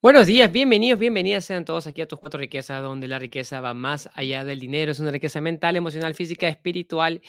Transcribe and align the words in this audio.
Buenos 0.00 0.28
días, 0.28 0.52
bienvenidos, 0.52 1.00
bienvenidas 1.00 1.44
sean 1.44 1.64
todos 1.64 1.88
aquí 1.88 2.00
a 2.02 2.06
tus 2.06 2.20
cuatro 2.20 2.38
riquezas, 2.38 2.80
donde 2.84 3.08
la 3.08 3.18
riqueza 3.18 3.60
va 3.60 3.74
más 3.74 4.08
allá 4.14 4.44
del 4.44 4.60
dinero, 4.60 4.92
es 4.92 5.00
una 5.00 5.10
riqueza 5.10 5.40
mental, 5.40 5.74
emocional, 5.74 6.14
física, 6.14 6.46
espiritual. 6.46 7.20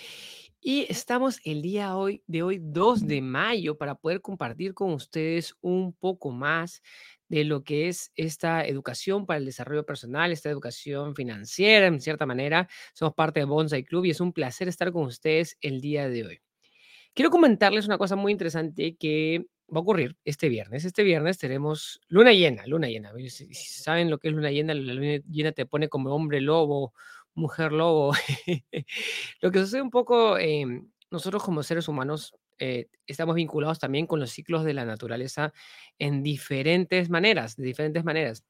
Y 0.61 0.85
estamos 0.87 1.39
el 1.45 1.63
día 1.63 1.97
hoy, 1.97 2.21
de 2.27 2.43
hoy, 2.43 2.59
2 2.61 3.07
de 3.07 3.21
mayo, 3.23 3.75
para 3.75 3.95
poder 3.95 4.21
compartir 4.21 4.75
con 4.75 4.93
ustedes 4.93 5.55
un 5.61 5.93
poco 5.93 6.29
más 6.29 6.83
de 7.27 7.43
lo 7.43 7.63
que 7.63 7.87
es 7.87 8.11
esta 8.13 8.63
educación 8.63 9.25
para 9.25 9.39
el 9.39 9.45
desarrollo 9.45 9.83
personal, 9.83 10.31
esta 10.31 10.51
educación 10.51 11.15
financiera, 11.15 11.87
en 11.87 11.99
cierta 11.99 12.27
manera. 12.27 12.69
Somos 12.93 13.15
parte 13.15 13.39
de 13.39 13.47
Bonsai 13.47 13.83
Club 13.83 14.05
y 14.05 14.11
es 14.11 14.21
un 14.21 14.31
placer 14.31 14.67
estar 14.67 14.91
con 14.91 15.05
ustedes 15.05 15.57
el 15.61 15.81
día 15.81 16.07
de 16.07 16.23
hoy. 16.23 16.39
Quiero 17.15 17.31
comentarles 17.31 17.87
una 17.87 17.97
cosa 17.97 18.15
muy 18.15 18.31
interesante 18.31 18.95
que 18.95 19.47
va 19.73 19.79
a 19.79 19.81
ocurrir 19.81 20.17
este 20.25 20.49
viernes. 20.49 20.85
Este 20.85 21.03
viernes 21.03 21.37
tenemos 21.37 22.01
luna 22.07 22.33
llena, 22.33 22.65
luna 22.67 22.87
llena. 22.87 23.11
Si, 23.29 23.53
saben 23.53 24.09
lo 24.09 24.17
que 24.17 24.29
es 24.29 24.33
luna 24.33 24.51
llena, 24.51 24.73
la 24.73 24.93
luna 24.93 25.17
llena 25.29 25.51
te 25.51 25.65
pone 25.65 25.89
como 25.89 26.13
hombre 26.13 26.41
lobo, 26.41 26.93
mujer 27.35 27.71
lobo. 27.71 28.13
lo 29.41 29.51
que 29.51 29.59
sucede 29.59 29.81
un 29.81 29.89
poco, 29.89 30.37
em, 30.37 30.89
nosotros 31.11 31.43
como 31.43 31.63
seres 31.63 31.87
humanos 31.87 32.33
eh, 32.59 32.87
estamos 33.07 33.35
vinculados 33.35 33.79
también 33.79 34.05
con 34.07 34.19
los 34.19 34.31
ciclos 34.31 34.63
de 34.65 34.73
la 34.73 34.85
naturaleza 34.85 35.53
en 35.97 36.23
diferentes 36.23 37.09
maneras, 37.09 37.55
de 37.55 37.65
diferentes 37.65 38.03
maneras. 38.03 38.43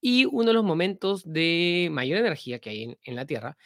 Y 0.00 0.24
uno 0.26 0.46
de 0.46 0.54
los 0.54 0.64
momentos 0.64 1.22
de 1.30 1.88
mayor 1.90 2.18
energía 2.18 2.58
que 2.58 2.70
hay 2.70 2.82
en, 2.84 2.98
en 3.04 3.16
la 3.16 3.26
Tierra 3.26 3.56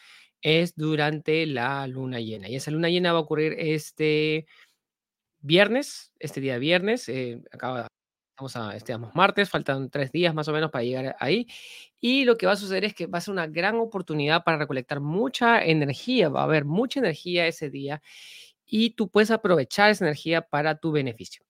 es 0.44 0.76
durante 0.76 1.46
la 1.46 1.86
luna 1.86 2.20
llena. 2.20 2.48
Y 2.48 2.56
esa 2.56 2.70
luna 2.70 2.90
llena 2.90 3.12
va 3.12 3.18
a 3.18 3.22
ocurrir 3.22 3.54
este 3.58 4.46
viernes, 5.44 6.12
este 6.18 6.40
día 6.40 6.58
viernes, 6.58 7.08
eh, 7.08 7.42
acaba, 7.52 7.86
estamos 8.30 8.56
a, 8.56 8.76
estamos 8.76 9.14
martes, 9.14 9.50
faltan 9.50 9.90
tres 9.90 10.10
días 10.10 10.34
más 10.34 10.48
o 10.48 10.52
menos 10.52 10.70
para 10.70 10.84
llegar 10.84 11.16
ahí. 11.20 11.46
Y 12.00 12.24
lo 12.24 12.36
que 12.38 12.46
va 12.46 12.52
a 12.52 12.56
suceder 12.56 12.84
es 12.84 12.94
que 12.94 13.06
va 13.06 13.18
a 13.18 13.20
ser 13.20 13.32
una 13.32 13.46
gran 13.46 13.76
oportunidad 13.76 14.42
para 14.44 14.58
recolectar 14.58 15.00
mucha 15.00 15.62
energía, 15.62 16.30
va 16.30 16.40
a 16.40 16.44
haber 16.44 16.64
mucha 16.64 17.00
energía 17.00 17.46
ese 17.46 17.70
día 17.70 18.02
y 18.66 18.90
tú 18.90 19.10
puedes 19.10 19.30
aprovechar 19.30 19.90
esa 19.90 20.04
energía 20.06 20.42
para 20.42 20.76
tu 20.78 20.92
beneficio. 20.92 21.44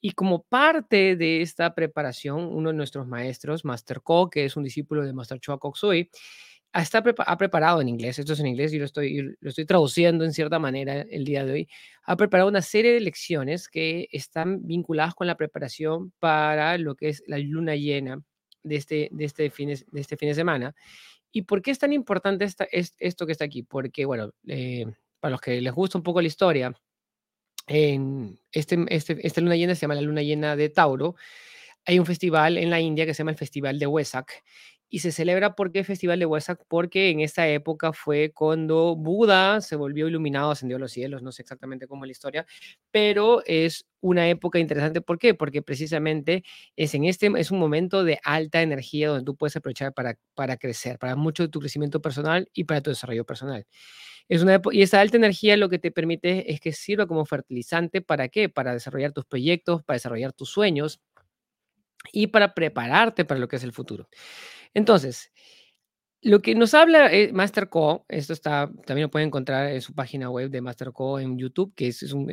Y 0.00 0.12
como 0.12 0.42
parte 0.44 1.16
de 1.16 1.42
esta 1.42 1.74
preparación, 1.74 2.44
uno 2.44 2.70
de 2.70 2.76
nuestros 2.76 3.06
maestros, 3.06 3.64
Master 3.64 4.02
Ko, 4.02 4.30
que 4.30 4.44
es 4.44 4.56
un 4.56 4.64
discípulo 4.64 5.04
de 5.04 5.12
Master 5.12 5.40
Choa 5.40 5.58
Kok 5.58 5.76
Sui, 5.76 6.10
está 6.80 7.02
ha 7.26 7.36
preparado 7.36 7.80
en 7.80 7.88
inglés, 7.88 8.18
esto 8.18 8.32
es 8.32 8.40
en 8.40 8.46
inglés 8.46 8.72
y 8.72 8.78
lo 8.78 8.86
estoy, 8.86 9.36
traduciendo 9.66 10.24
en 10.24 10.32
cierta 10.32 10.58
manera 10.58 11.02
el 11.02 11.24
día 11.24 11.44
de 11.44 11.52
hoy, 11.52 11.68
ha 12.04 12.16
preparado 12.16 12.48
una 12.48 12.62
serie 12.62 12.92
de 12.92 13.00
lecciones 13.00 13.68
que 13.68 14.08
están 14.10 14.66
vinculadas 14.66 15.14
con 15.14 15.26
la 15.26 15.36
preparación 15.36 16.12
para 16.18 16.78
lo 16.78 16.94
que 16.94 17.10
es 17.10 17.22
la 17.26 17.38
luna 17.38 17.76
llena 17.76 18.22
de 18.62 18.76
este, 18.76 19.10
este, 19.18 19.50
fin, 19.50 19.68
de, 19.68 19.84
este 19.94 20.16
fin 20.16 20.30
de 20.30 20.34
semana. 20.34 20.74
¿Y 21.30 21.42
por 21.42 21.60
qué 21.60 21.70
es 21.72 21.78
tan 21.78 21.92
importante 21.92 22.46
esto 22.70 23.26
que 23.26 23.32
está 23.32 23.44
aquí? 23.44 23.62
Porque, 23.62 24.04
bueno, 24.06 24.32
eh, 24.46 24.86
para 25.20 25.32
los 25.32 25.40
que 25.40 25.60
les 25.60 25.72
gusta 25.72 25.98
un 25.98 26.04
poco 26.04 26.20
la 26.20 26.28
historia, 26.28 26.72
este, 27.66 28.86
esta 28.88 29.40
luna 29.40 29.56
llena 29.56 29.74
se 29.74 29.82
llama 29.82 29.94
la 29.94 30.02
luna 30.02 30.22
llena 30.22 30.56
de 30.56 30.68
Tauro. 30.68 31.16
Hay 31.84 31.98
un 31.98 32.06
festival 32.06 32.58
en 32.58 32.70
la 32.70 32.80
India 32.80 33.06
que 33.06 33.14
se 33.14 33.18
llama 33.18 33.32
el 33.32 33.36
Festival 33.36 33.78
de 33.78 33.86
Wesak 33.86 34.42
y 34.92 34.98
se 34.98 35.10
celebra 35.10 35.54
porque 35.54 35.78
el 35.78 35.84
Festival 35.86 36.18
de 36.18 36.26
Wesak, 36.26 36.60
porque 36.68 37.08
en 37.08 37.20
esta 37.20 37.48
época 37.48 37.94
fue 37.94 38.30
cuando 38.34 38.94
Buda 38.94 39.62
se 39.62 39.74
volvió 39.74 40.06
iluminado, 40.06 40.50
ascendió 40.50 40.76
a 40.76 40.80
los 40.80 40.92
cielos, 40.92 41.22
no 41.22 41.32
sé 41.32 41.40
exactamente 41.40 41.86
cómo 41.86 42.04
es 42.04 42.08
la 42.08 42.12
historia, 42.12 42.46
pero 42.90 43.42
es 43.46 43.86
una 44.02 44.28
época 44.28 44.58
interesante. 44.58 45.00
¿Por 45.00 45.18
qué? 45.18 45.32
Porque 45.32 45.62
precisamente 45.62 46.44
es 46.76 46.94
en 46.94 47.06
este, 47.06 47.30
es 47.38 47.50
un 47.50 47.58
momento 47.58 48.04
de 48.04 48.18
alta 48.22 48.60
energía 48.60 49.08
donde 49.08 49.24
tú 49.24 49.34
puedes 49.34 49.56
aprovechar 49.56 49.94
para, 49.94 50.18
para 50.34 50.58
crecer, 50.58 50.98
para 50.98 51.16
mucho 51.16 51.42
de 51.42 51.48
tu 51.48 51.60
crecimiento 51.60 52.02
personal 52.02 52.50
y 52.52 52.64
para 52.64 52.82
tu 52.82 52.90
desarrollo 52.90 53.24
personal. 53.24 53.66
Es 54.28 54.42
una, 54.42 54.60
y 54.72 54.82
esa 54.82 55.00
alta 55.00 55.16
energía 55.16 55.56
lo 55.56 55.70
que 55.70 55.78
te 55.78 55.90
permite 55.90 56.52
es 56.52 56.60
que 56.60 56.72
sirva 56.72 57.06
como 57.06 57.24
fertilizante 57.24 58.02
para 58.02 58.28
qué? 58.28 58.50
Para 58.50 58.74
desarrollar 58.74 59.12
tus 59.12 59.24
proyectos, 59.24 59.82
para 59.84 59.96
desarrollar 59.96 60.34
tus 60.34 60.50
sueños 60.50 61.00
y 62.12 62.28
para 62.28 62.54
prepararte 62.54 63.24
para 63.24 63.40
lo 63.40 63.48
que 63.48 63.56
es 63.56 63.64
el 63.64 63.72
futuro. 63.72 64.08
Entonces, 64.74 65.32
lo 66.24 66.40
que 66.40 66.54
nos 66.54 66.72
habla 66.72 67.12
eh, 67.12 67.32
MasterCo, 67.32 68.06
esto 68.08 68.32
está, 68.32 68.70
también 68.86 69.06
lo 69.06 69.10
pueden 69.10 69.26
encontrar 69.26 69.72
en 69.72 69.80
su 69.80 69.92
página 69.92 70.30
web 70.30 70.50
de 70.50 70.60
MasterCo 70.60 71.18
en 71.18 71.36
YouTube, 71.36 71.74
que 71.74 71.88
es, 71.88 72.00
un, 72.12 72.30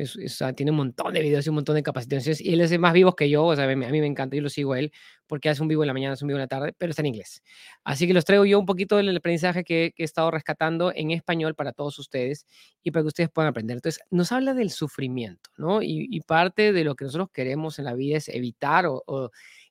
tiene 0.54 0.70
un 0.70 0.76
montón 0.76 1.12
de 1.12 1.20
videos 1.20 1.44
y 1.44 1.48
un 1.48 1.56
montón 1.56 1.74
de 1.74 1.82
capacitaciones, 1.82 2.40
y 2.40 2.52
él 2.52 2.60
es 2.60 2.78
más 2.78 2.92
vivo 2.92 3.16
que 3.16 3.28
yo, 3.28 3.44
o 3.44 3.56
sea, 3.56 3.64
a 3.64 3.74
mí, 3.74 3.74
me 3.74 4.06
encanta, 4.06 4.36
yo 4.36 4.42
lo 4.42 4.48
sigo 4.48 4.74
a 4.74 4.78
él, 4.78 4.92
porque 5.26 5.48
hace 5.48 5.60
un 5.60 5.66
vivo 5.66 5.82
en 5.82 5.88
la 5.88 5.92
mañana, 5.92 6.12
hace 6.12 6.24
un 6.24 6.28
vivo 6.28 6.38
en 6.38 6.42
la 6.42 6.46
tarde, 6.46 6.72
pero 6.78 6.90
está 6.90 7.02
en 7.02 7.06
inglés. 7.06 7.42
Así 7.82 8.06
que 8.06 8.14
los 8.14 8.24
traigo 8.24 8.44
yo 8.44 8.60
un 8.60 8.66
poquito 8.66 8.96
del 8.96 9.16
aprendizaje 9.16 9.64
que, 9.64 9.92
he 9.96 10.04
estado 10.04 10.30
rescatando 10.30 10.92
en 10.94 11.10
español 11.10 11.56
para 11.56 11.72
todos 11.72 11.98
ustedes 11.98 12.46
y 12.84 12.92
para 12.92 13.02
que 13.02 13.08
ustedes 13.08 13.30
puedan 13.30 13.48
aprender. 13.48 13.76
Entonces, 13.78 14.00
nos 14.10 14.30
habla 14.30 14.54
del 14.54 14.70
sufrimiento, 14.70 15.50
¿no? 15.56 15.82
Y, 15.82 16.20
parte 16.28 16.72
de 16.72 16.84
lo 16.84 16.94
que 16.94 17.06
nosotros 17.06 17.28
queremos 17.32 17.80
en 17.80 17.86
la 17.86 17.94
vida 17.94 18.18
es 18.18 18.28
evitar 18.28 18.86
o 18.86 19.30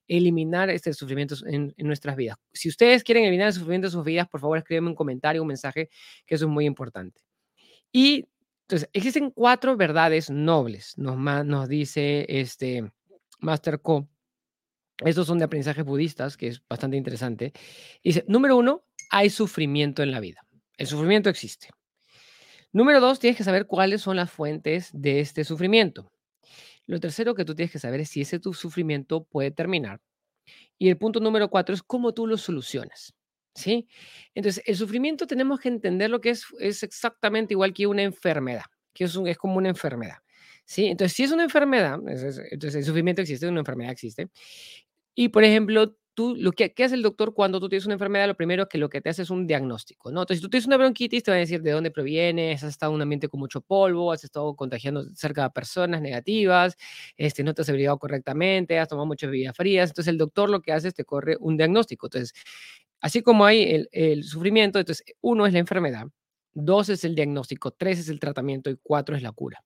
eliminar 0.09 0.69
este 0.69 0.93
sufrimiento 0.93 1.35
en, 1.45 1.73
nuestras 1.77 2.15
vidas. 2.17 2.37
Si 2.51 2.67
ustedes 2.67 3.03
quieren 3.03 3.23
eliminar 3.23 3.47
el 3.47 3.53
sufrimiento 3.53 3.87
de 3.87 3.91
sus 3.91 4.03
vidas, 4.03 4.27
por 4.27 4.41
favor 4.41 4.57
escríbanme 4.57 4.89
un 4.89 4.95
comentario, 4.95 5.41
un 5.41 5.47
mensaje, 5.47 5.89
que 6.25 6.35
eso 6.35 6.45
es 6.45 6.51
muy 6.51 6.65
importante. 6.65 7.21
Y 7.91 8.27
entonces, 8.63 8.89
existen 8.93 9.31
cuatro 9.31 9.77
verdades 9.77 10.29
nobles, 10.29 10.97
nos, 10.97 11.17
nos 11.17 11.69
dice 11.69 12.25
este 12.27 12.91
Master 13.39 13.81
Co. 13.81 14.07
Estos 14.99 15.27
son 15.27 15.39
de 15.39 15.45
aprendizajes 15.45 15.85
budistas, 15.85 16.35
que 16.35 16.47
es 16.47 16.61
bastante 16.67 16.97
interesante. 16.97 17.53
Dice, 18.03 18.25
número 18.27 18.57
uno, 18.57 18.83
hay 19.09 19.29
sufrimiento 19.29 20.03
en 20.03 20.11
la 20.11 20.19
vida. 20.19 20.45
El 20.77 20.87
sufrimiento 20.87 21.29
existe. 21.29 21.69
Número 22.71 22.99
dos, 22.99 23.19
tienes 23.19 23.37
que 23.37 23.43
saber 23.43 23.65
cuáles 23.65 24.01
son 24.01 24.17
las 24.17 24.29
fuentes 24.29 24.89
de 24.93 25.21
este 25.21 25.43
sufrimiento. 25.43 26.11
Lo 26.89 26.99
tercero 26.99 27.35
que 27.35 27.45
tú 27.45 27.53
tienes 27.53 27.71
que 27.71 27.77
saber 27.77 27.99
es 27.99 28.09
si 28.09 28.21
ese 28.21 28.39
tu 28.39 28.51
sufrimiento 28.51 29.23
puede 29.23 29.51
terminar. 29.51 30.01
Y 30.79 30.89
el 30.89 30.97
punto 30.97 31.19
número 31.19 31.47
cuatro 31.47 31.75
es 31.75 31.83
cómo 31.83 32.15
tú 32.15 32.25
lo 32.25 32.35
solucionas. 32.35 33.13
¿Sí? 33.53 33.87
Entonces, 34.33 34.63
el 34.65 34.75
sufrimiento 34.75 35.27
tenemos 35.27 35.59
que 35.59 35.69
entender 35.69 36.09
lo 36.09 36.19
que 36.19 36.31
es, 36.31 36.45
es 36.59 36.81
exactamente 36.81 37.53
igual 37.53 37.75
que 37.75 37.85
una 37.85 38.01
enfermedad, 38.01 38.63
que 38.91 39.03
es, 39.03 39.15
es 39.23 39.37
como 39.37 39.57
una 39.57 39.69
enfermedad. 39.69 40.17
¿Sí? 40.65 40.87
Entonces, 40.87 41.15
si 41.15 41.23
es 41.23 41.31
una 41.31 41.43
enfermedad, 41.43 41.99
entonces 42.07 42.75
el 42.75 42.83
sufrimiento 42.83 43.21
existe, 43.21 43.47
una 43.47 43.59
enfermedad 43.59 43.91
existe. 43.91 44.29
Y, 45.13 45.29
por 45.29 45.43
ejemplo, 45.43 45.95
lo 46.19 46.51
que 46.51 46.73
¿qué 46.73 46.83
hace 46.83 46.95
el 46.95 47.01
doctor 47.01 47.33
cuando 47.33 47.59
tú 47.59 47.69
tienes 47.69 47.85
una 47.85 47.93
enfermedad? 47.93 48.27
Lo 48.27 48.35
primero 48.35 48.67
que 48.67 48.77
lo 48.77 48.89
que 48.89 49.01
te 49.01 49.09
hace 49.09 49.21
es 49.21 49.29
un 49.29 49.47
diagnóstico, 49.47 50.11
¿no? 50.11 50.21
Entonces, 50.21 50.39
si 50.39 50.41
tú 50.41 50.49
tienes 50.49 50.67
una 50.67 50.77
bronquitis, 50.77 51.23
te 51.23 51.31
va 51.31 51.37
a 51.37 51.39
decir 51.39 51.61
de 51.61 51.71
dónde 51.71 51.91
proviene, 51.91 52.53
has 52.53 52.63
estado 52.63 52.91
en 52.91 52.97
un 52.97 53.01
ambiente 53.01 53.27
con 53.29 53.39
mucho 53.39 53.61
polvo, 53.61 54.11
has 54.11 54.23
estado 54.23 54.55
contagiando 54.55 55.03
cerca 55.15 55.43
de 55.43 55.49
personas 55.51 56.01
negativas, 56.01 56.77
este, 57.17 57.43
no 57.43 57.53
te 57.53 57.61
has 57.61 57.69
abrigado 57.69 57.97
correctamente, 57.97 58.79
has 58.79 58.87
tomado 58.87 59.05
muchas 59.05 59.29
bebidas 59.29 59.55
frías. 59.55 59.89
Entonces, 59.89 60.11
el 60.11 60.17
doctor 60.17 60.49
lo 60.49 60.61
que 60.61 60.73
hace 60.73 60.89
es 60.89 60.93
te 60.93 61.05
corre 61.05 61.37
un 61.39 61.57
diagnóstico. 61.57 62.07
Entonces, 62.07 62.33
así 63.01 63.21
como 63.21 63.45
hay 63.45 63.63
el, 63.63 63.89
el 63.91 64.23
sufrimiento, 64.23 64.79
entonces, 64.79 65.05
uno 65.21 65.45
es 65.45 65.53
la 65.53 65.59
enfermedad, 65.59 66.07
dos 66.53 66.89
es 66.89 67.03
el 67.03 67.15
diagnóstico, 67.15 67.71
tres 67.71 67.99
es 67.99 68.09
el 68.09 68.19
tratamiento 68.19 68.69
y 68.69 68.77
cuatro 68.81 69.15
es 69.15 69.23
la 69.23 69.31
cura. 69.31 69.63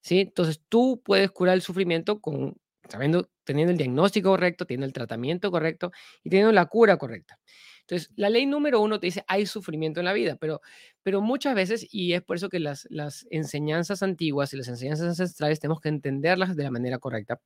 ¿Sí? 0.00 0.20
Entonces, 0.20 0.60
tú 0.68 1.02
puedes 1.04 1.30
curar 1.32 1.54
el 1.54 1.62
sufrimiento 1.62 2.20
con 2.20 2.56
sabiendo, 2.88 3.28
teniendo 3.44 3.72
el 3.72 3.78
diagnóstico 3.78 4.30
correcto, 4.30 4.66
teniendo 4.66 4.86
el 4.86 4.92
tratamiento 4.92 5.50
correcto 5.50 5.92
y 6.22 6.30
teniendo 6.30 6.52
la 6.52 6.66
cura 6.66 6.96
correcta. 6.96 7.38
Entonces, 7.82 8.10
la 8.16 8.30
ley 8.30 8.46
número 8.46 8.80
uno 8.80 8.98
te 8.98 9.06
dice, 9.06 9.24
hay 9.28 9.46
sufrimiento 9.46 10.00
en 10.00 10.06
la 10.06 10.12
vida, 10.12 10.36
pero, 10.36 10.60
pero 11.04 11.20
muchas 11.20 11.54
veces, 11.54 11.86
y 11.92 12.14
es 12.14 12.22
por 12.22 12.36
eso 12.36 12.48
que 12.48 12.58
las, 12.58 12.86
las 12.90 13.26
enseñanzas 13.30 14.02
antiguas 14.02 14.52
y 14.52 14.56
las 14.56 14.68
enseñanzas 14.68 15.08
ancestrales 15.08 15.60
tenemos 15.60 15.80
que 15.80 15.88
entenderlas 15.88 16.56
de 16.56 16.64
la 16.64 16.70
manera 16.72 16.98
correcta. 16.98 17.40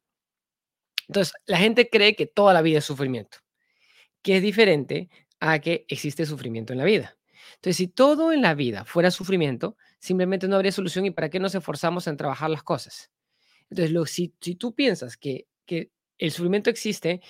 Entonces, 1.09 1.35
la 1.47 1.59
gente 1.59 1.89
cree 1.91 2.15
que 2.15 2.27
toda 2.27 2.55
la 2.55 2.63
vida 2.63 2.79
es 2.79 2.85
sufrimiento, 2.85 3.39
que 4.23 4.37
es 4.39 4.43
diferente 4.43 5.11
a 5.41 5.59
que 5.61 5.85
existe 5.89 6.27
sufrimiento 6.27 6.73
en 6.73 6.79
la 6.79 6.85
vida. 6.85 7.19
Entonces, 7.57 7.77
si 7.77 7.89
todo 7.89 8.33
en 8.33 8.43
la 8.43 8.55
vida 8.55 8.85
fuera 8.85 9.11
sufrimiento, 9.11 9.77
simplemente 9.99 10.49
no 10.49 10.57
habría 10.57 10.73
solución 10.73 11.07
y 11.07 11.11
para 11.11 11.31
qué 11.31 11.41
nos 11.41 11.55
esforzamos 11.55 12.07
en 12.07 12.17
trabajar 12.17 12.51
las 12.51 12.63
cosas. 12.63 13.11
Entonces, 13.71 13.93
lo, 13.93 14.07
si, 14.07 14.35
si 14.41 14.55
tú 14.57 14.75
piensas 14.75 15.17
que, 15.17 15.47
que 15.67 15.91
el 16.19 16.31
sufrimiento 16.31 16.71
existe, 16.71 17.21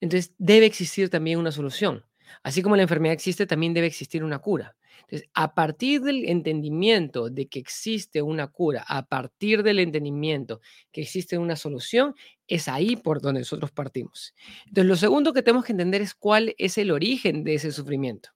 entonces 0.00 0.34
debe 0.38 0.66
existir 0.66 1.10
también 1.10 1.38
una 1.38 1.52
solución. 1.52 2.04
Así 2.42 2.62
como 2.62 2.76
la 2.76 2.82
enfermedad 2.82 3.12
existe, 3.12 3.46
también 3.46 3.74
debe 3.74 3.86
existir 3.86 4.24
una 4.24 4.38
cura. 4.38 4.76
Entonces, 5.02 5.28
a 5.34 5.54
partir 5.54 6.02
del 6.02 6.24
entendimiento 6.26 7.30
de 7.30 7.48
que 7.48 7.58
existe 7.58 8.22
una 8.22 8.48
cura, 8.48 8.84
a 8.86 9.06
partir 9.06 9.62
del 9.62 9.80
entendimiento 9.80 10.60
que 10.92 11.02
existe 11.02 11.36
una 11.38 11.56
solución, 11.56 12.14
es 12.46 12.68
ahí 12.68 12.96
por 12.96 13.20
donde 13.20 13.40
nosotros 13.40 13.72
partimos. 13.72 14.34
Entonces, 14.66 14.86
lo 14.86 14.96
segundo 14.96 15.32
que 15.32 15.42
tenemos 15.42 15.64
que 15.64 15.72
entender 15.72 16.02
es 16.02 16.14
cuál 16.14 16.54
es 16.58 16.78
el 16.78 16.90
origen 16.90 17.44
de 17.44 17.54
ese 17.54 17.72
sufrimiento. 17.72 18.30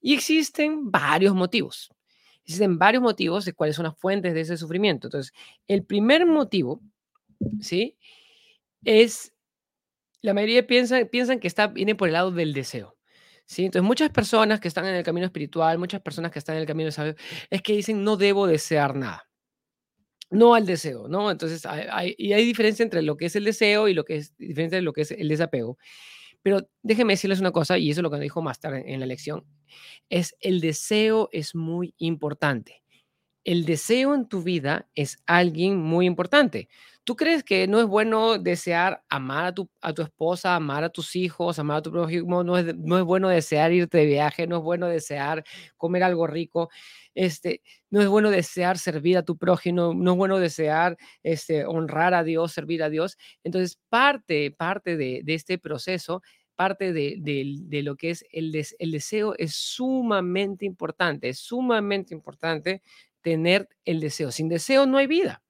Y 0.00 0.14
existen 0.14 0.90
varios 0.90 1.34
motivos. 1.34 1.90
Existen 2.44 2.78
varios 2.78 3.02
motivos 3.02 3.44
de 3.44 3.52
cuáles 3.52 3.76
son 3.76 3.84
las 3.84 3.98
fuentes 3.98 4.34
de 4.34 4.40
ese 4.40 4.56
sufrimiento. 4.56 5.08
Entonces, 5.08 5.32
el 5.66 5.84
primer 5.84 6.24
motivo 6.26 6.80
¿sí? 7.60 7.96
Es 8.84 9.32
la 10.22 10.34
mayoría 10.34 10.66
piensan, 10.66 11.08
piensan 11.08 11.40
que 11.40 11.48
está, 11.48 11.68
viene 11.68 11.94
por 11.94 12.08
el 12.08 12.14
lado 12.14 12.30
del 12.30 12.52
deseo. 12.54 12.96
¿sí? 13.46 13.64
Entonces, 13.64 13.86
muchas 13.86 14.10
personas 14.10 14.60
que 14.60 14.68
están 14.68 14.86
en 14.86 14.94
el 14.94 15.04
camino 15.04 15.26
espiritual, 15.26 15.78
muchas 15.78 16.00
personas 16.02 16.32
que 16.32 16.38
están 16.38 16.56
en 16.56 16.62
el 16.62 16.66
camino 16.66 16.86
de 16.86 16.92
sabio, 16.92 17.14
es 17.50 17.62
que 17.62 17.74
dicen, 17.74 18.04
no 18.04 18.16
debo 18.16 18.46
desear 18.46 18.96
nada. 18.96 19.24
No 20.30 20.54
al 20.54 20.66
deseo, 20.66 21.08
¿no? 21.08 21.30
Entonces, 21.30 21.64
hay, 21.64 22.14
y 22.18 22.34
hay 22.34 22.44
diferencia 22.44 22.82
entre 22.82 23.00
lo 23.02 23.16
que 23.16 23.26
es 23.26 23.36
el 23.36 23.44
deseo 23.44 23.88
y 23.88 23.94
lo 23.94 24.04
que 24.04 24.16
es 24.16 24.36
diferente 24.36 24.76
de 24.76 24.82
lo 24.82 24.92
que 24.92 25.02
es 25.02 25.10
el 25.10 25.28
desapego. 25.28 25.78
Pero 26.42 26.68
déjenme 26.82 27.14
decirles 27.14 27.40
una 27.40 27.52
cosa, 27.52 27.78
y 27.78 27.90
eso 27.90 28.00
es 28.00 28.02
lo 28.02 28.10
que 28.10 28.18
dijo 28.20 28.42
Master 28.42 28.74
en, 28.74 28.88
en 28.88 29.00
la 29.00 29.06
lección, 29.06 29.46
es 30.10 30.36
el 30.40 30.60
deseo 30.60 31.30
es 31.32 31.54
muy 31.54 31.94
importante. 31.98 32.82
El 33.44 33.64
deseo 33.64 34.14
en 34.14 34.28
tu 34.28 34.42
vida 34.42 34.88
es 34.94 35.18
alguien 35.26 35.78
muy 35.78 36.06
importante. 36.06 36.68
¿Tú 37.04 37.16
crees 37.16 37.42
que 37.42 37.66
no 37.66 37.80
es 37.80 37.86
bueno 37.86 38.36
desear 38.38 39.02
amar 39.08 39.46
a 39.46 39.54
tu, 39.54 39.70
a 39.80 39.94
tu 39.94 40.02
esposa, 40.02 40.54
amar 40.54 40.84
a 40.84 40.90
tus 40.90 41.16
hijos, 41.16 41.58
amar 41.58 41.78
a 41.78 41.82
tu 41.82 41.90
prójimo? 41.90 42.44
No 42.44 42.58
es, 42.58 42.76
no 42.76 42.98
es 42.98 43.04
bueno 43.04 43.30
desear 43.30 43.72
irte 43.72 43.96
de 43.98 44.06
viaje, 44.06 44.46
no 44.46 44.58
es 44.58 44.62
bueno 44.62 44.86
desear 44.88 45.42
comer 45.78 46.02
algo 46.02 46.26
rico, 46.26 46.68
este, 47.14 47.62
no 47.90 48.02
es 48.02 48.08
bueno 48.08 48.30
desear 48.30 48.76
servir 48.76 49.16
a 49.16 49.22
tu 49.24 49.38
prójimo, 49.38 49.94
no 49.94 50.12
es 50.12 50.16
bueno 50.18 50.38
desear 50.38 50.98
este, 51.22 51.64
honrar 51.64 52.12
a 52.12 52.24
Dios, 52.24 52.52
servir 52.52 52.82
a 52.82 52.90
Dios. 52.90 53.16
Entonces, 53.42 53.78
parte, 53.88 54.50
parte 54.50 54.98
de, 54.98 55.22
de 55.24 55.34
este 55.34 55.56
proceso 55.58 56.22
parte 56.56 56.92
de, 56.92 57.14
de, 57.20 57.82
lo 57.84 57.94
que 57.94 58.10
es 58.10 58.24
el, 58.32 58.50
des, 58.50 58.74
el 58.80 58.90
deseo 58.90 59.32
es 59.38 59.54
sumamente 59.54 60.66
importante, 60.66 61.28
es 61.28 61.38
sumamente 61.38 62.12
importante 62.12 62.82
tener 63.22 63.68
el 63.84 64.00
deseo. 64.00 64.32
Sin 64.32 64.48
deseo 64.48 64.86
no 64.86 64.98
hay 64.98 65.06
vida. 65.06 65.42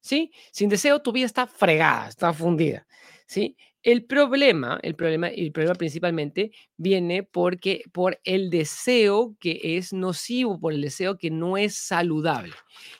¿Sí? 0.00 0.30
Sin 0.52 0.68
deseo 0.68 1.02
tu 1.02 1.12
vida 1.12 1.26
está 1.26 1.46
fregada, 1.46 2.08
está 2.08 2.32
fundida. 2.32 2.86
¿Sí? 3.26 3.56
El 3.82 4.04
problema, 4.04 4.80
el 4.82 4.96
problema, 4.96 5.28
el 5.28 5.52
problema 5.52 5.74
principalmente 5.74 6.50
viene 6.76 7.22
porque 7.22 7.82
por 7.92 8.20
el 8.24 8.50
deseo 8.50 9.36
que 9.38 9.60
es 9.76 9.92
nocivo, 9.92 10.58
por 10.58 10.72
el 10.72 10.80
deseo 10.80 11.18
que 11.18 11.30
no 11.30 11.56
es 11.56 11.76
saludable. 11.76 12.52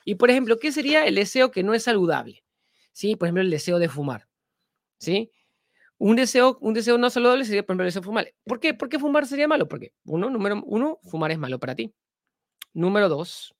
Y 0.05 0.15
por 0.15 0.29
ejemplo, 0.29 0.59
¿qué 0.59 0.71
sería 0.71 1.05
el 1.05 1.15
deseo 1.15 1.51
que 1.51 1.63
no 1.63 1.73
es 1.73 1.83
saludable? 1.83 2.43
¿Sí? 2.93 3.15
Por 3.15 3.27
ejemplo, 3.27 3.41
el 3.41 3.51
deseo 3.51 3.79
de 3.79 3.89
fumar. 3.89 4.27
¿Sí? 4.99 5.31
Un 5.97 6.15
deseo, 6.15 6.57
un 6.61 6.73
deseo 6.73 6.97
no 6.97 7.09
saludable 7.09 7.43
sería, 7.43 7.63
por 7.63 7.73
ejemplo, 7.73 7.83
el 7.83 7.87
deseo 7.87 8.01
de 8.01 8.05
fumar. 8.05 8.33
¿Por 8.45 8.59
qué? 8.59 8.73
¿Por 8.73 8.89
qué 8.89 8.99
fumar 8.99 9.25
sería 9.27 9.47
malo? 9.47 9.67
Porque, 9.67 9.93
uno, 10.05 10.29
número 10.29 10.61
uno, 10.65 10.99
fumar 11.03 11.31
es 11.31 11.37
malo 11.37 11.59
para 11.59 11.75
ti. 11.75 11.93
Número 12.73 13.09
dos, 13.09 13.55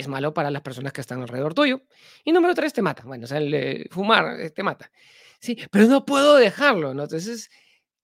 es 0.00 0.08
malo 0.08 0.34
para 0.34 0.50
las 0.50 0.62
personas 0.62 0.92
que 0.92 1.00
están 1.00 1.22
alrededor 1.22 1.54
tuyo. 1.54 1.82
Y 2.24 2.32
número 2.32 2.54
tres, 2.54 2.72
te 2.72 2.82
mata. 2.82 3.04
Bueno, 3.04 3.24
o 3.24 3.26
sea, 3.26 3.38
el, 3.38 3.52
eh, 3.54 3.86
fumar 3.90 4.40
eh, 4.40 4.50
te 4.50 4.62
mata. 4.62 4.90
Sí, 5.40 5.58
pero 5.70 5.86
no 5.86 6.04
puedo 6.04 6.36
dejarlo. 6.36 6.90
Entonces, 6.90 7.50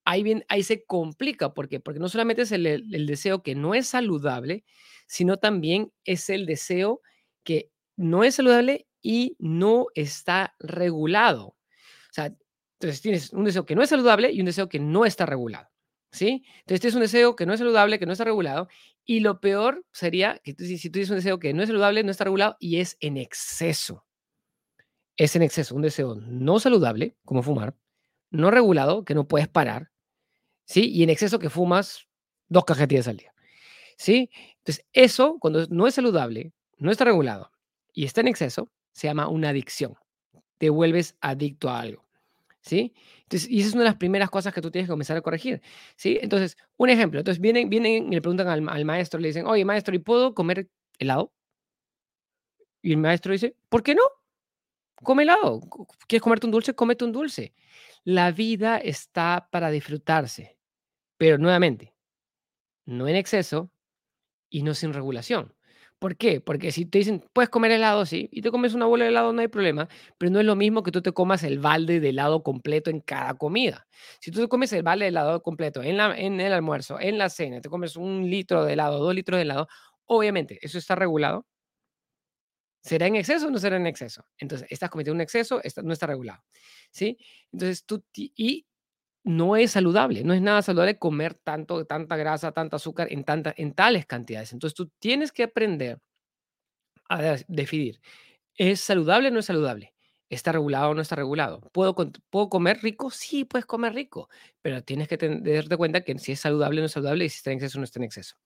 ahí, 0.04 0.22
bien, 0.22 0.44
ahí 0.48 0.62
se 0.62 0.84
complica. 0.84 1.54
¿Por 1.54 1.68
qué? 1.68 1.80
Porque 1.80 2.00
no 2.00 2.08
solamente 2.08 2.42
es 2.42 2.52
el, 2.52 2.66
el 2.66 3.06
deseo 3.06 3.42
que 3.42 3.54
no 3.54 3.74
es 3.74 3.88
saludable, 3.88 4.64
sino 5.06 5.38
también 5.38 5.92
es 6.04 6.30
el 6.30 6.46
deseo 6.46 7.02
que 7.44 7.70
no 7.96 8.24
es 8.24 8.36
saludable 8.36 8.86
y 9.02 9.36
no 9.38 9.86
está 9.94 10.54
regulado. 10.58 11.46
O 11.48 12.12
sea, 12.12 12.26
entonces 12.80 13.00
tienes 13.02 13.32
un 13.32 13.44
deseo 13.44 13.64
que 13.66 13.74
no 13.74 13.82
es 13.82 13.90
saludable 13.90 14.32
y 14.32 14.40
un 14.40 14.46
deseo 14.46 14.68
que 14.68 14.80
no 14.80 15.04
está 15.04 15.26
regulado. 15.26 15.68
¿Sí? 16.12 16.44
Entonces 16.60 16.80
tienes 16.80 16.94
un 16.94 17.02
deseo 17.02 17.36
que 17.36 17.46
no 17.46 17.52
es 17.52 17.58
saludable, 17.58 17.98
que 17.98 18.06
no 18.06 18.12
está 18.12 18.24
regulado, 18.24 18.68
y 19.04 19.20
lo 19.20 19.40
peor 19.40 19.84
sería 19.92 20.40
que 20.42 20.54
si 20.54 20.88
tú 20.88 20.94
tienes 20.94 21.10
un 21.10 21.16
deseo 21.16 21.38
que 21.38 21.54
no 21.54 21.62
es 21.62 21.68
saludable, 21.68 22.02
no 22.02 22.10
está 22.10 22.24
regulado 22.24 22.56
y 22.58 22.80
es 22.80 22.96
en 23.00 23.16
exceso. 23.16 24.04
Es 25.16 25.36
en 25.36 25.42
exceso, 25.42 25.74
un 25.74 25.82
deseo 25.82 26.16
no 26.16 26.58
saludable, 26.58 27.16
como 27.24 27.42
fumar, 27.42 27.76
no 28.30 28.50
regulado, 28.50 29.04
que 29.04 29.14
no 29.14 29.28
puedes 29.28 29.48
parar, 29.48 29.90
¿sí? 30.64 30.90
Y 30.90 31.02
en 31.02 31.10
exceso 31.10 31.38
que 31.38 31.50
fumas 31.50 32.06
dos 32.48 32.64
cajetillas 32.64 33.08
al 33.08 33.16
día, 33.16 33.32
¿sí? 33.96 34.30
Entonces, 34.58 34.84
eso, 34.92 35.38
cuando 35.40 35.66
no 35.68 35.86
es 35.86 35.94
saludable, 35.94 36.52
no 36.78 36.90
está 36.90 37.04
regulado 37.04 37.50
y 37.94 38.04
está 38.04 38.20
en 38.20 38.28
exceso, 38.28 38.70
se 38.92 39.06
llama 39.06 39.28
una 39.28 39.50
adicción. 39.50 39.94
Te 40.58 40.70
vuelves 40.70 41.16
adicto 41.20 41.70
a 41.70 41.80
algo. 41.80 42.05
¿Sí? 42.66 42.94
Entonces, 43.24 43.50
y 43.50 43.60
esa 43.60 43.68
es 43.68 43.74
una 43.74 43.84
de 43.84 43.90
las 43.90 43.96
primeras 43.98 44.30
cosas 44.30 44.52
que 44.54 44.60
tú 44.62 44.70
tienes 44.70 44.88
que 44.88 44.92
comenzar 44.92 45.16
a 45.16 45.22
corregir, 45.22 45.62
¿sí? 45.96 46.18
Entonces, 46.20 46.56
un 46.76 46.90
ejemplo, 46.90 47.20
entonces 47.20 47.40
vienen, 47.40 47.70
vienen 47.70 48.12
y 48.12 48.16
le 48.16 48.22
preguntan 48.22 48.48
al, 48.48 48.68
al 48.68 48.84
maestro, 48.84 49.20
le 49.20 49.28
dicen, 49.28 49.46
oye, 49.46 49.64
maestro, 49.64 49.94
¿y 49.94 49.98
puedo 50.00 50.34
comer 50.34 50.68
helado? 50.98 51.32
Y 52.82 52.92
el 52.92 52.98
maestro 52.98 53.32
dice, 53.32 53.56
¿por 53.68 53.82
qué 53.82 53.94
no? 53.94 54.02
Come 55.02 55.24
helado. 55.24 55.60
¿Quieres 56.08 56.22
comerte 56.22 56.46
un 56.46 56.52
dulce? 56.52 56.74
Cómete 56.74 57.04
un 57.04 57.12
dulce. 57.12 57.54
La 58.04 58.32
vida 58.32 58.78
está 58.78 59.48
para 59.50 59.70
disfrutarse, 59.70 60.58
pero 61.18 61.38
nuevamente, 61.38 61.94
no 62.86 63.08
en 63.08 63.16
exceso 63.16 63.72
y 64.50 64.64
no 64.64 64.74
sin 64.74 64.94
regulación. 64.94 65.55
¿Por 65.98 66.16
qué? 66.16 66.40
Porque 66.42 66.72
si 66.72 66.84
te 66.84 66.98
dicen, 66.98 67.24
puedes 67.32 67.48
comer 67.48 67.70
helado, 67.72 68.04
sí, 68.04 68.28
y 68.30 68.42
te 68.42 68.50
comes 68.50 68.74
una 68.74 68.84
bola 68.84 69.04
de 69.04 69.10
helado, 69.10 69.32
no 69.32 69.40
hay 69.40 69.48
problema, 69.48 69.88
pero 70.18 70.30
no 70.30 70.40
es 70.40 70.44
lo 70.46 70.54
mismo 70.54 70.82
que 70.82 70.92
tú 70.92 71.00
te 71.00 71.12
comas 71.12 71.42
el 71.42 71.58
balde 71.58 72.00
de 72.00 72.10
helado 72.10 72.42
completo 72.42 72.90
en 72.90 73.00
cada 73.00 73.34
comida. 73.34 73.86
Si 74.20 74.30
tú 74.30 74.40
te 74.40 74.48
comes 74.48 74.72
el 74.74 74.82
balde 74.82 75.06
de 75.06 75.08
helado 75.08 75.42
completo 75.42 75.82
en, 75.82 75.96
la, 75.96 76.14
en 76.18 76.38
el 76.40 76.52
almuerzo, 76.52 77.00
en 77.00 77.16
la 77.16 77.30
cena, 77.30 77.62
te 77.62 77.70
comes 77.70 77.96
un 77.96 78.28
litro 78.28 78.64
de 78.66 78.74
helado, 78.74 78.98
dos 78.98 79.14
litros 79.14 79.38
de 79.38 79.42
helado, 79.42 79.68
obviamente, 80.04 80.58
¿eso 80.60 80.76
está 80.78 80.94
regulado? 80.96 81.46
¿Será 82.82 83.06
en 83.08 83.16
exceso 83.16 83.48
o 83.48 83.50
no 83.50 83.58
será 83.58 83.76
en 83.76 83.86
exceso? 83.86 84.24
Entonces, 84.38 84.68
estás 84.70 84.90
cometiendo 84.90 85.16
un 85.16 85.20
exceso, 85.20 85.60
no 85.82 85.92
está 85.92 86.06
regulado. 86.06 86.42
¿Sí? 86.92 87.18
Entonces, 87.52 87.84
tú, 87.84 88.04
y 88.14 88.66
no 89.26 89.56
es 89.56 89.72
saludable, 89.72 90.22
no 90.22 90.32
es 90.34 90.40
nada 90.40 90.62
saludable 90.62 90.98
comer 90.98 91.34
tanto, 91.34 91.84
tanta 91.84 92.16
grasa, 92.16 92.52
tanta 92.52 92.76
azúcar 92.76 93.08
en, 93.10 93.24
tanta, 93.24 93.52
en 93.56 93.74
tales 93.74 94.06
cantidades. 94.06 94.52
Entonces 94.52 94.76
tú 94.76 94.88
tienes 95.00 95.32
que 95.32 95.42
aprender 95.42 95.98
a 97.08 97.36
definir, 97.48 98.00
¿es 98.54 98.80
saludable 98.80 99.28
o 99.28 99.30
no 99.32 99.40
es 99.40 99.46
saludable? 99.46 99.94
¿Está 100.28 100.52
regulado 100.52 100.90
o 100.90 100.94
no 100.94 101.02
está 101.02 101.16
regulado? 101.16 101.60
¿Puedo, 101.72 101.96
¿Puedo 102.30 102.48
comer 102.48 102.78
rico? 102.82 103.10
Sí, 103.10 103.44
puedes 103.44 103.66
comer 103.66 103.94
rico, 103.94 104.28
pero 104.62 104.84
tienes 104.84 105.08
que 105.08 105.16
darte 105.16 105.76
cuenta 105.76 106.02
que 106.02 106.16
si 106.20 106.32
es 106.32 106.40
saludable 106.40 106.80
o 106.80 106.82
no 106.82 106.86
es 106.86 106.92
saludable 106.92 107.24
y 107.24 107.28
si 107.28 107.38
está 107.38 107.50
en 107.50 107.56
exceso 107.56 107.78
o 107.78 107.80
no 107.80 107.84
está 107.84 107.98
en 107.98 108.04
exceso. 108.04 108.36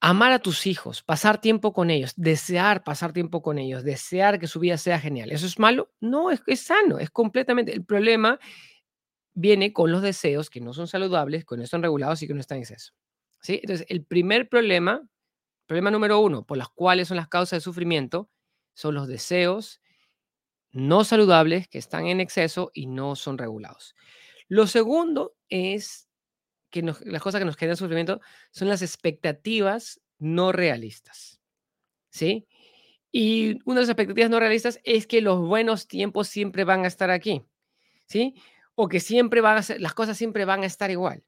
Amar 0.00 0.32
a 0.32 0.40
tus 0.40 0.66
hijos, 0.66 1.02
pasar 1.02 1.40
tiempo 1.40 1.72
con 1.72 1.88
ellos, 1.88 2.12
desear 2.16 2.84
pasar 2.84 3.14
tiempo 3.14 3.40
con 3.40 3.58
ellos, 3.58 3.82
desear 3.82 4.38
que 4.38 4.46
su 4.46 4.60
vida 4.60 4.76
sea 4.76 5.00
genial. 5.00 5.30
¿Eso 5.30 5.46
es 5.46 5.58
malo? 5.58 5.90
No, 6.00 6.30
es, 6.30 6.42
es 6.46 6.60
sano, 6.60 6.98
es 6.98 7.08
completamente. 7.08 7.72
El 7.72 7.84
problema 7.84 8.38
viene 9.34 9.72
con 9.72 9.90
los 9.92 10.02
deseos 10.02 10.50
que 10.50 10.60
no 10.60 10.74
son 10.74 10.88
saludables, 10.88 11.44
que 11.44 11.56
no 11.56 11.62
están 11.62 11.82
regulados 11.82 12.22
y 12.22 12.26
que 12.26 12.34
no 12.34 12.40
están 12.40 12.58
en 12.58 12.62
exceso. 12.62 12.92
¿sí? 13.40 13.60
Entonces, 13.62 13.86
el 13.88 14.04
primer 14.04 14.48
problema, 14.48 15.06
problema 15.66 15.90
número 15.90 16.20
uno, 16.20 16.44
por 16.44 16.58
las 16.58 16.68
cuales 16.68 17.08
son 17.08 17.16
las 17.16 17.28
causas 17.28 17.58
de 17.58 17.60
sufrimiento, 17.60 18.30
son 18.74 18.94
los 18.94 19.08
deseos 19.08 19.80
no 20.72 21.04
saludables 21.04 21.68
que 21.68 21.78
están 21.78 22.06
en 22.06 22.20
exceso 22.20 22.70
y 22.74 22.86
no 22.86 23.14
son 23.14 23.38
regulados. 23.38 23.94
Lo 24.48 24.66
segundo 24.66 25.34
es 25.48 26.08
que 26.70 26.82
las 26.82 27.22
cosas 27.22 27.38
que 27.40 27.44
nos 27.44 27.56
generan 27.56 27.76
sufrimiento 27.76 28.20
son 28.50 28.68
las 28.68 28.82
expectativas 28.82 30.00
no 30.18 30.52
realistas. 30.52 31.40
¿Sí? 32.10 32.46
Y 33.12 33.58
una 33.66 33.76
de 33.76 33.82
las 33.82 33.90
expectativas 33.90 34.30
no 34.30 34.40
realistas 34.40 34.80
es 34.84 35.06
que 35.06 35.20
los 35.20 35.38
buenos 35.40 35.86
tiempos 35.86 36.28
siempre 36.28 36.64
van 36.64 36.84
a 36.84 36.88
estar 36.88 37.10
aquí. 37.10 37.42
¿Sí? 38.06 38.34
O 38.82 38.88
que 38.88 38.98
siempre 38.98 39.40
van 39.40 39.58
a 39.58 39.62
ser, 39.62 39.80
las 39.80 39.94
cosas 39.94 40.16
siempre 40.16 40.44
van 40.44 40.64
a 40.64 40.66
estar 40.66 40.90
igual. 40.90 41.22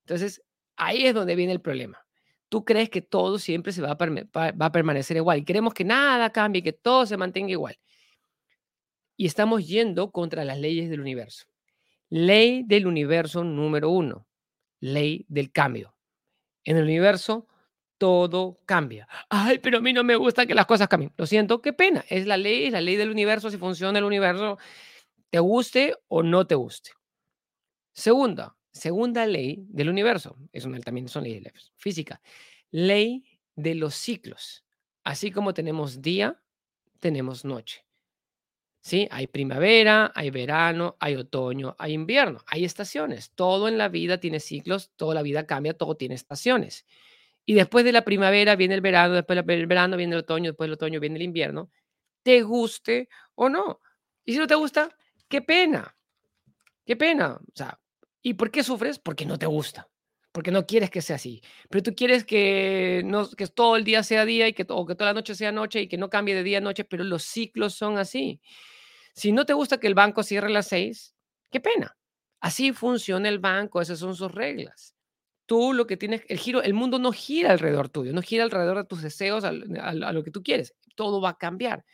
Entonces, 0.00 0.42
ahí 0.76 1.06
es 1.06 1.14
donde 1.14 1.36
viene 1.36 1.54
el 1.54 1.60
problema. 1.62 2.04
Tú 2.50 2.66
crees 2.66 2.90
que 2.90 3.00
todo 3.00 3.38
siempre 3.38 3.72
se 3.72 3.80
va 3.80 3.92
a, 3.92 4.52
va 4.52 4.66
a 4.66 4.72
permanecer 4.72 5.16
igual 5.16 5.38
y 5.38 5.44
queremos 5.46 5.72
que 5.72 5.84
nada 5.84 6.28
cambie, 6.28 6.62
que 6.62 6.74
todo 6.74 7.06
se 7.06 7.16
mantenga 7.16 7.50
igual. 7.50 7.78
Y 9.16 9.24
estamos 9.24 9.66
yendo 9.66 10.10
contra 10.12 10.44
las 10.44 10.58
leyes 10.58 10.90
del 10.90 11.00
universo. 11.00 11.46
Ley 12.10 12.62
del 12.62 12.86
universo 12.86 13.42
número 13.42 13.88
uno, 13.88 14.26
ley 14.78 15.24
del 15.30 15.50
cambio. 15.50 15.94
En 16.62 16.76
el 16.76 16.82
universo 16.82 17.48
todo 17.96 18.60
cambia. 18.66 19.08
Ay, 19.30 19.60
pero 19.60 19.78
a 19.78 19.80
mí 19.80 19.94
no 19.94 20.04
me 20.04 20.16
gusta 20.16 20.44
que 20.44 20.54
las 20.54 20.66
cosas 20.66 20.88
cambien. 20.88 21.14
Lo 21.16 21.24
siento, 21.24 21.62
qué 21.62 21.72
pena. 21.72 22.04
Es 22.10 22.26
la 22.26 22.36
ley, 22.36 22.68
la 22.68 22.82
ley 22.82 22.96
del 22.96 23.08
universo. 23.08 23.50
Si 23.50 23.56
funciona 23.56 23.98
el 23.98 24.04
universo, 24.04 24.58
te 25.30 25.38
guste 25.38 25.94
o 26.08 26.22
no 26.22 26.46
te 26.46 26.54
guste. 26.54 26.97
Segunda, 27.98 28.56
segunda 28.70 29.26
ley 29.26 29.66
del 29.70 29.88
universo, 29.88 30.36
eso 30.52 30.70
también 30.84 31.08
son 31.08 31.24
leyes 31.24 31.42
de 31.42 31.52
física, 31.74 32.22
ley 32.70 33.24
de 33.56 33.74
los 33.74 33.96
ciclos. 33.96 34.64
Así 35.02 35.32
como 35.32 35.52
tenemos 35.52 36.00
día, 36.00 36.40
tenemos 37.00 37.44
noche. 37.44 37.84
¿Sí? 38.80 39.08
Hay 39.10 39.26
primavera, 39.26 40.12
hay 40.14 40.30
verano, 40.30 40.96
hay 41.00 41.16
otoño, 41.16 41.74
hay 41.76 41.94
invierno, 41.94 42.38
hay 42.46 42.64
estaciones. 42.64 43.32
Todo 43.34 43.66
en 43.66 43.76
la 43.78 43.88
vida 43.88 44.20
tiene 44.20 44.38
ciclos, 44.38 44.92
toda 44.94 45.16
la 45.16 45.22
vida 45.22 45.44
cambia, 45.44 45.74
todo 45.74 45.96
tiene 45.96 46.14
estaciones. 46.14 46.86
Y 47.44 47.54
después 47.54 47.84
de 47.84 47.90
la 47.90 48.04
primavera 48.04 48.54
viene 48.54 48.76
el 48.76 48.80
verano, 48.80 49.14
después 49.14 49.44
del 49.44 49.66
verano 49.66 49.96
viene 49.96 50.14
el 50.14 50.20
otoño, 50.20 50.50
después 50.50 50.68
del 50.68 50.74
otoño 50.74 51.00
viene 51.00 51.16
el 51.16 51.22
invierno, 51.22 51.68
te 52.22 52.42
guste 52.42 53.08
o 53.34 53.48
no. 53.48 53.80
Y 54.24 54.34
si 54.34 54.38
no 54.38 54.46
te 54.46 54.54
gusta, 54.54 54.88
qué 55.26 55.42
pena. 55.42 55.96
Qué 56.86 56.94
pena. 56.94 57.34
O 57.34 57.52
sea, 57.56 57.78
¿y 58.22 58.34
por 58.34 58.50
qué 58.50 58.62
sufres? 58.62 58.98
Porque 58.98 59.26
no 59.26 59.38
te 59.38 59.46
gusta, 59.46 59.88
porque 60.32 60.50
no 60.50 60.66
quieres 60.66 60.90
que 60.90 61.02
sea 61.02 61.16
así. 61.16 61.42
Pero 61.70 61.82
tú 61.82 61.94
quieres 61.94 62.24
que, 62.24 63.02
no, 63.04 63.28
que 63.30 63.46
todo 63.46 63.76
el 63.76 63.84
día 63.84 64.02
sea 64.02 64.24
día 64.24 64.48
y 64.48 64.52
que, 64.52 64.66
o 64.68 64.86
que 64.86 64.94
toda 64.94 65.10
la 65.10 65.14
noche 65.14 65.34
sea 65.34 65.52
noche 65.52 65.82
y 65.82 65.88
que 65.88 65.98
no 65.98 66.10
cambie 66.10 66.34
de 66.34 66.42
día 66.42 66.58
a 66.58 66.60
noche, 66.60 66.84
pero 66.84 67.04
los 67.04 67.24
ciclos 67.24 67.74
son 67.74 67.98
así. 67.98 68.40
Si 69.14 69.32
no 69.32 69.46
te 69.46 69.52
gusta 69.54 69.78
que 69.80 69.86
el 69.88 69.94
banco 69.94 70.22
cierre 70.22 70.48
a 70.48 70.50
las 70.50 70.68
seis, 70.68 71.14
qué 71.50 71.60
pena. 71.60 71.96
Así 72.40 72.72
funciona 72.72 73.28
el 73.28 73.40
banco, 73.40 73.80
esas 73.80 73.98
son 73.98 74.14
sus 74.14 74.32
reglas. 74.32 74.94
Tú 75.46 75.72
lo 75.72 75.86
que 75.86 75.96
tienes, 75.96 76.22
el 76.28 76.38
giro, 76.38 76.62
el 76.62 76.74
mundo 76.74 76.98
no 76.98 77.10
gira 77.10 77.52
alrededor 77.52 77.88
tuyo, 77.88 78.12
no 78.12 78.22
gira 78.22 78.44
alrededor 78.44 78.76
de 78.78 78.84
tus 78.84 79.02
deseos, 79.02 79.44
a, 79.44 79.48
a 79.48 80.12
lo 80.12 80.22
que 80.22 80.30
tú 80.30 80.42
quieres. 80.42 80.74
Todo 80.94 81.20
va 81.20 81.30
a 81.30 81.38
cambiar. 81.38 81.84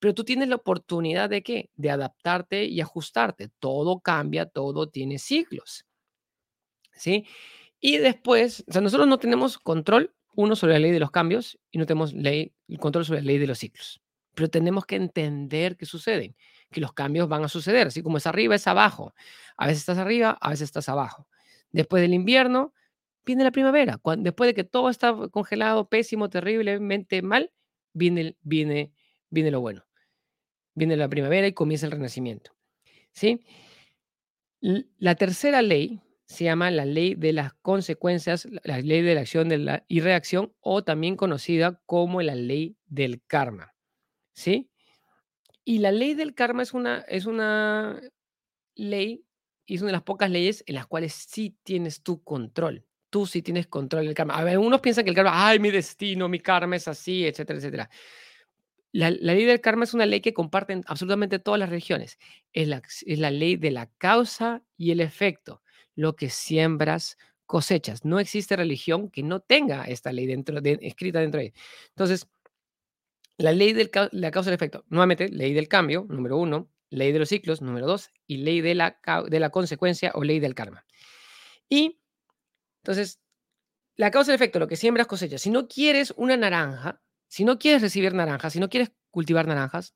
Pero 0.00 0.14
tú 0.14 0.24
tienes 0.24 0.48
la 0.48 0.56
oportunidad 0.56 1.28
de 1.28 1.42
qué? 1.42 1.70
De 1.76 1.90
adaptarte 1.90 2.64
y 2.64 2.80
ajustarte. 2.80 3.50
Todo 3.60 4.00
cambia, 4.00 4.46
todo 4.46 4.88
tiene 4.88 5.18
ciclos. 5.18 5.86
¿Sí? 6.94 7.26
Y 7.80 7.98
después, 7.98 8.64
o 8.66 8.72
sea, 8.72 8.80
nosotros 8.80 9.06
no 9.08 9.18
tenemos 9.18 9.58
control, 9.58 10.14
uno, 10.34 10.56
sobre 10.56 10.74
la 10.74 10.78
ley 10.80 10.90
de 10.90 11.00
los 11.00 11.10
cambios 11.10 11.58
y 11.70 11.78
no 11.78 11.86
tenemos 11.86 12.14
ley, 12.14 12.54
control 12.78 13.04
sobre 13.04 13.20
la 13.20 13.26
ley 13.26 13.38
de 13.38 13.46
los 13.46 13.58
ciclos. 13.58 14.00
Pero 14.34 14.48
tenemos 14.48 14.86
que 14.86 14.96
entender 14.96 15.76
qué 15.76 15.84
suceden, 15.84 16.34
que 16.70 16.80
los 16.80 16.92
cambios 16.94 17.28
van 17.28 17.44
a 17.44 17.48
suceder, 17.48 17.88
así 17.88 18.02
como 18.02 18.16
es 18.16 18.26
arriba, 18.26 18.54
es 18.54 18.66
abajo. 18.66 19.14
A 19.56 19.66
veces 19.66 19.80
estás 19.80 19.98
arriba, 19.98 20.38
a 20.40 20.50
veces 20.50 20.64
estás 20.64 20.88
abajo. 20.88 21.28
Después 21.72 22.00
del 22.02 22.14
invierno, 22.14 22.72
viene 23.26 23.44
la 23.44 23.50
primavera. 23.50 23.98
Cuando, 23.98 24.24
después 24.24 24.48
de 24.48 24.54
que 24.54 24.64
todo 24.64 24.88
está 24.88 25.14
congelado, 25.30 25.88
pésimo, 25.88 26.30
terriblemente 26.30 27.22
mal, 27.22 27.52
viene, 27.92 28.36
viene, 28.42 28.92
viene 29.30 29.50
lo 29.50 29.60
bueno 29.60 29.89
viene 30.74 30.96
la 30.96 31.08
primavera 31.08 31.46
y 31.46 31.52
comienza 31.52 31.86
el 31.86 31.92
renacimiento. 31.92 32.52
¿sí? 33.12 33.44
La 34.60 35.14
tercera 35.14 35.62
ley 35.62 36.00
se 36.26 36.44
llama 36.44 36.70
la 36.70 36.84
ley 36.84 37.14
de 37.16 37.32
las 37.32 37.54
consecuencias, 37.54 38.46
la 38.62 38.80
ley 38.80 39.02
de 39.02 39.14
la 39.14 39.22
acción 39.22 39.48
y 39.88 40.00
reacción, 40.00 40.54
o 40.60 40.84
también 40.84 41.16
conocida 41.16 41.80
como 41.86 42.22
la 42.22 42.34
ley 42.34 42.76
del 42.86 43.22
karma. 43.26 43.74
¿sí? 44.32 44.70
Y 45.64 45.78
la 45.78 45.92
ley 45.92 46.14
del 46.14 46.34
karma 46.34 46.62
es 46.62 46.72
una, 46.72 47.00
es 47.08 47.26
una 47.26 48.00
ley, 48.74 49.24
y 49.66 49.74
es 49.76 49.82
una 49.82 49.88
de 49.88 49.92
las 49.92 50.02
pocas 50.02 50.30
leyes 50.30 50.64
en 50.66 50.74
las 50.74 50.86
cuales 50.86 51.12
sí 51.14 51.56
tienes 51.62 52.02
tu 52.02 52.22
control. 52.22 52.84
Tú 53.08 53.26
sí 53.26 53.42
tienes 53.42 53.66
control 53.66 54.06
del 54.06 54.14
karma. 54.14 54.34
A 54.34 54.44
ver, 54.44 54.58
unos 54.58 54.80
piensan 54.80 55.04
que 55.04 55.10
el 55.10 55.16
karma, 55.16 55.48
ay, 55.48 55.58
mi 55.58 55.70
destino, 55.70 56.28
mi 56.28 56.38
karma 56.38 56.76
es 56.76 56.86
así, 56.88 57.26
etcétera, 57.26 57.58
etcétera. 57.58 57.90
La, 58.92 59.10
ley 59.10 59.44
del 59.44 59.60
karma 59.60 59.84
es 59.84 59.94
una 59.94 60.06
ley 60.06 60.20
que 60.20 60.34
comparten 60.34 60.82
absolutamente 60.86 61.38
todas 61.38 61.60
las 61.60 61.68
religiones. 61.68 62.18
Es 62.52 62.68
la, 62.68 62.82
es 63.06 63.18
la 63.18 63.30
ley 63.30 63.56
de 63.56 63.70
la 63.70 63.86
causa 63.98 64.62
y 64.76 64.90
el 64.90 65.00
efecto. 65.00 65.62
Lo 65.94 66.16
que 66.16 66.30
siembras, 66.30 67.16
cosechas. 67.50 68.04
No 68.04 68.20
existe 68.20 68.54
religión 68.54 69.10
que 69.10 69.24
no 69.24 69.40
tenga 69.40 69.84
esta 69.84 70.12
ley 70.12 70.26
dentro 70.26 70.60
de, 70.60 70.78
escrita 70.82 71.18
dentro 71.18 71.40
de 71.40 71.46
ella. 71.46 71.54
Entonces, 71.88 72.28
la 73.38 73.52
ley 73.52 73.72
de 73.72 73.90
la 74.12 74.30
causa 74.30 74.50
y 74.50 74.52
el 74.52 74.54
efecto. 74.54 74.84
Nuevamente, 74.88 75.28
ley 75.28 75.52
del 75.52 75.66
cambio, 75.66 76.06
número 76.08 76.36
uno. 76.36 76.70
Ley 76.90 77.10
de 77.10 77.18
los 77.18 77.28
ciclos, 77.28 77.60
número 77.60 77.86
dos. 77.86 78.10
Y 78.26 78.38
ley 78.38 78.60
de 78.60 78.76
la, 78.76 79.00
de 79.28 79.40
la 79.40 79.50
consecuencia 79.50 80.12
o 80.14 80.22
ley 80.22 80.38
del 80.38 80.54
karma. 80.54 80.84
Y, 81.68 82.00
entonces, 82.82 83.20
la 83.96 84.10
causa 84.12 84.30
y 84.30 84.32
el 84.32 84.36
efecto, 84.36 84.60
lo 84.60 84.68
que 84.68 84.76
siembras, 84.76 85.08
cosechas. 85.08 85.42
Si 85.42 85.50
no 85.50 85.66
quieres 85.66 86.14
una 86.16 86.36
naranja, 86.36 87.00
si 87.30 87.44
no 87.44 87.60
quieres 87.60 87.80
recibir 87.80 88.12
naranjas, 88.12 88.52
si 88.52 88.58
no 88.58 88.68
quieres 88.68 88.90
cultivar 89.12 89.46
naranjas, 89.46 89.94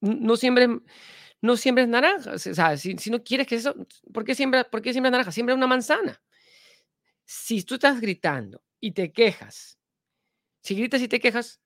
no 0.00 0.36
siembres, 0.36 0.68
no 1.40 1.56
siembres 1.56 1.86
naranjas. 1.86 2.48
O 2.48 2.54
sea, 2.54 2.76
si, 2.76 2.96
no 3.10 3.22
quieres 3.22 3.46
que 3.46 3.54
eso, 3.54 3.76
¿por 4.12 4.24
qué, 4.24 4.34
siembra, 4.34 4.64
¿por 4.64 4.82
qué 4.82 4.92
siembras 4.92 5.12
naranjas? 5.12 5.34
Siembra 5.34 5.54
una 5.54 5.68
manzana. 5.68 6.20
Si 7.24 7.62
tú 7.62 7.74
estás 7.74 8.00
gritando 8.00 8.60
y 8.80 8.90
te 8.90 9.12
quejas, 9.12 9.78
si 10.62 10.74
gritas 10.74 11.00
y 11.00 11.06
te 11.06 11.20
quejas, 11.20 11.60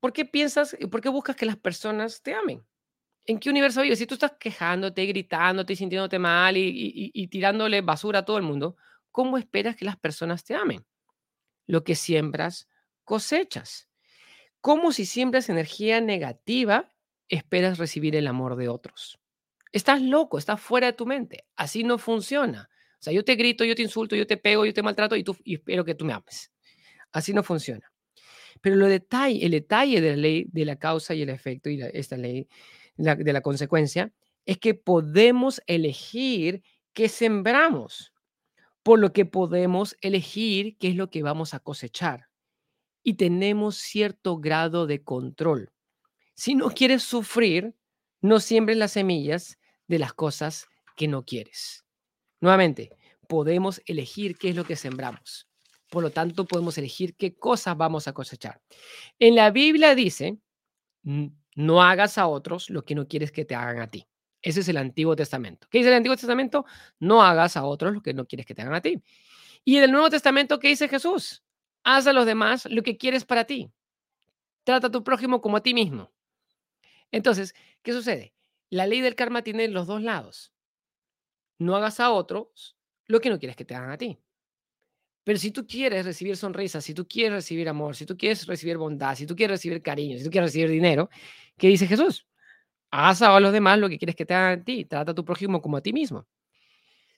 ¿por 0.00 0.14
qué 0.14 0.24
piensas 0.24 0.74
por 0.90 1.02
qué 1.02 1.10
buscas 1.10 1.36
que 1.36 1.44
las 1.44 1.58
personas 1.58 2.22
te 2.22 2.32
amen? 2.32 2.66
¿En 3.26 3.38
qué 3.38 3.50
universo 3.50 3.82
vives? 3.82 3.98
Si 3.98 4.06
tú 4.06 4.14
estás 4.14 4.32
quejándote, 4.40 5.04
gritándote 5.04 5.76
sintiéndote 5.76 6.18
mal 6.18 6.54
y 6.56 7.28
tirándole 7.28 7.82
basura 7.82 8.20
a 8.20 8.24
todo 8.24 8.38
el 8.38 8.42
mundo, 8.42 8.76
¿cómo 9.10 9.36
esperas 9.36 9.76
que 9.76 9.84
las 9.84 9.98
personas 9.98 10.44
te 10.44 10.54
amen? 10.54 10.86
Lo 11.66 11.84
que 11.84 11.94
siembras, 11.94 12.68
cosechas. 13.06 13.88
Como 14.60 14.92
si 14.92 15.06
siembras 15.06 15.48
energía 15.48 16.02
negativa, 16.02 16.92
esperas 17.28 17.78
recibir 17.78 18.14
el 18.16 18.26
amor 18.26 18.56
de 18.56 18.68
otros. 18.68 19.18
Estás 19.72 20.02
loco, 20.02 20.36
estás 20.36 20.60
fuera 20.60 20.88
de 20.88 20.92
tu 20.92 21.06
mente. 21.06 21.46
Así 21.56 21.84
no 21.84 21.96
funciona. 21.96 22.68
O 22.98 23.02
sea, 23.02 23.12
yo 23.12 23.24
te 23.24 23.36
grito, 23.36 23.64
yo 23.64 23.74
te 23.74 23.82
insulto, 23.82 24.16
yo 24.16 24.26
te 24.26 24.36
pego, 24.36 24.66
yo 24.66 24.74
te 24.74 24.82
maltrato 24.82 25.16
y, 25.16 25.24
tú, 25.24 25.36
espero 25.44 25.84
que 25.84 25.94
tú 25.94 26.04
me 26.04 26.12
ames. 26.12 26.52
Así 27.12 27.32
no 27.32 27.42
funciona. 27.42 27.90
Pero 28.60 28.76
lo 28.76 28.86
detalle, 28.86 29.44
el 29.44 29.52
detalle 29.52 30.00
de 30.00 30.10
la 30.10 30.16
ley 30.16 30.46
de 30.50 30.64
la 30.64 30.76
causa 30.76 31.14
y 31.14 31.22
el 31.22 31.28
efecto 31.28 31.70
y 31.70 31.80
esta 31.92 32.16
ley 32.16 32.48
de 32.96 33.32
la 33.32 33.42
consecuencia 33.42 34.12
es 34.46 34.58
que 34.58 34.74
podemos 34.74 35.60
elegir 35.66 36.62
qué 36.92 37.08
sembramos, 37.08 38.14
por 38.82 38.98
lo 38.98 39.12
que 39.12 39.26
podemos 39.26 39.96
elegir 40.00 40.78
qué 40.78 40.88
es 40.88 40.96
lo 40.96 41.10
que 41.10 41.22
vamos 41.22 41.52
a 41.52 41.60
cosechar 41.60 42.25
y 43.06 43.14
tenemos 43.14 43.76
cierto 43.76 44.38
grado 44.38 44.88
de 44.88 45.04
control. 45.04 45.70
Si 46.34 46.56
no 46.56 46.70
quieres 46.70 47.04
sufrir, 47.04 47.76
no 48.20 48.40
siembres 48.40 48.76
las 48.78 48.90
semillas 48.90 49.60
de 49.86 50.00
las 50.00 50.12
cosas 50.12 50.66
que 50.96 51.06
no 51.06 51.24
quieres. 51.24 51.84
Nuevamente, 52.40 52.90
podemos 53.28 53.80
elegir 53.86 54.36
qué 54.36 54.48
es 54.48 54.56
lo 54.56 54.64
que 54.64 54.74
sembramos. 54.74 55.48
Por 55.88 56.02
lo 56.02 56.10
tanto, 56.10 56.46
podemos 56.46 56.78
elegir 56.78 57.14
qué 57.14 57.36
cosas 57.36 57.76
vamos 57.76 58.08
a 58.08 58.12
cosechar. 58.12 58.60
En 59.20 59.36
la 59.36 59.52
Biblia 59.52 59.94
dice, 59.94 60.40
no 61.04 61.82
hagas 61.84 62.18
a 62.18 62.26
otros 62.26 62.70
lo 62.70 62.84
que 62.84 62.96
no 62.96 63.06
quieres 63.06 63.30
que 63.30 63.44
te 63.44 63.54
hagan 63.54 63.78
a 63.78 63.86
ti. 63.88 64.08
Ese 64.42 64.60
es 64.60 64.68
el 64.68 64.78
Antiguo 64.78 65.14
Testamento. 65.14 65.68
¿Qué 65.70 65.78
dice 65.78 65.90
el 65.90 65.96
Antiguo 65.96 66.16
Testamento? 66.16 66.66
No 66.98 67.22
hagas 67.22 67.56
a 67.56 67.64
otros 67.64 67.94
lo 67.94 68.02
que 68.02 68.14
no 68.14 68.26
quieres 68.26 68.46
que 68.46 68.54
te 68.56 68.62
hagan 68.62 68.74
a 68.74 68.80
ti. 68.80 69.00
Y 69.64 69.76
en 69.76 69.84
el 69.84 69.92
Nuevo 69.92 70.10
Testamento, 70.10 70.58
¿qué 70.58 70.66
dice 70.68 70.88
Jesús? 70.88 71.44
Haz 71.88 72.08
a 72.08 72.12
los 72.12 72.26
demás 72.26 72.66
lo 72.68 72.82
que 72.82 72.96
quieres 72.96 73.24
para 73.24 73.44
ti. 73.44 73.70
Trata 74.64 74.88
a 74.88 74.90
tu 74.90 75.04
prójimo 75.04 75.40
como 75.40 75.56
a 75.56 75.62
ti 75.62 75.72
mismo. 75.72 76.10
Entonces, 77.12 77.54
¿qué 77.82 77.92
sucede? 77.92 78.34
La 78.70 78.88
ley 78.88 79.00
del 79.02 79.14
karma 79.14 79.42
tiene 79.42 79.68
los 79.68 79.86
dos 79.86 80.02
lados. 80.02 80.52
No 81.60 81.76
hagas 81.76 82.00
a 82.00 82.10
otros 82.10 82.76
lo 83.06 83.20
que 83.20 83.30
no 83.30 83.38
quieres 83.38 83.54
que 83.54 83.64
te 83.64 83.76
hagan 83.76 83.92
a 83.92 83.98
ti. 83.98 84.18
Pero 85.22 85.38
si 85.38 85.52
tú 85.52 85.64
quieres 85.64 86.04
recibir 86.04 86.36
sonrisas, 86.36 86.84
si 86.84 86.92
tú 86.92 87.06
quieres 87.06 87.34
recibir 87.34 87.68
amor, 87.68 87.94
si 87.94 88.04
tú 88.04 88.16
quieres 88.16 88.44
recibir 88.48 88.78
bondad, 88.78 89.14
si 89.14 89.24
tú 89.24 89.36
quieres 89.36 89.58
recibir 89.58 89.80
cariño, 89.80 90.18
si 90.18 90.24
tú 90.24 90.30
quieres 90.30 90.50
recibir 90.50 90.70
dinero, 90.70 91.08
¿qué 91.56 91.68
dice 91.68 91.86
Jesús? 91.86 92.26
Haz 92.90 93.22
a 93.22 93.38
los 93.40 93.52
demás 93.52 93.78
lo 93.78 93.88
que 93.88 93.98
quieres 93.98 94.16
que 94.16 94.26
te 94.26 94.34
hagan 94.34 94.60
a 94.60 94.64
ti. 94.64 94.86
Trata 94.86 95.12
a 95.12 95.14
tu 95.14 95.24
prójimo 95.24 95.62
como 95.62 95.76
a 95.76 95.82
ti 95.82 95.92
mismo. 95.92 96.26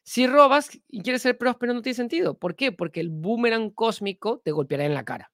Si 0.08 0.26
robas 0.26 0.70
y 0.88 1.02
quieres 1.02 1.20
ser 1.20 1.36
próspero, 1.36 1.74
no 1.74 1.82
tiene 1.82 1.94
sentido. 1.94 2.38
¿Por 2.38 2.56
qué? 2.56 2.72
Porque 2.72 2.98
el 2.98 3.10
boomerang 3.10 3.68
cósmico 3.68 4.40
te 4.42 4.52
golpeará 4.52 4.86
en 4.86 4.94
la 4.94 5.04
cara. 5.04 5.30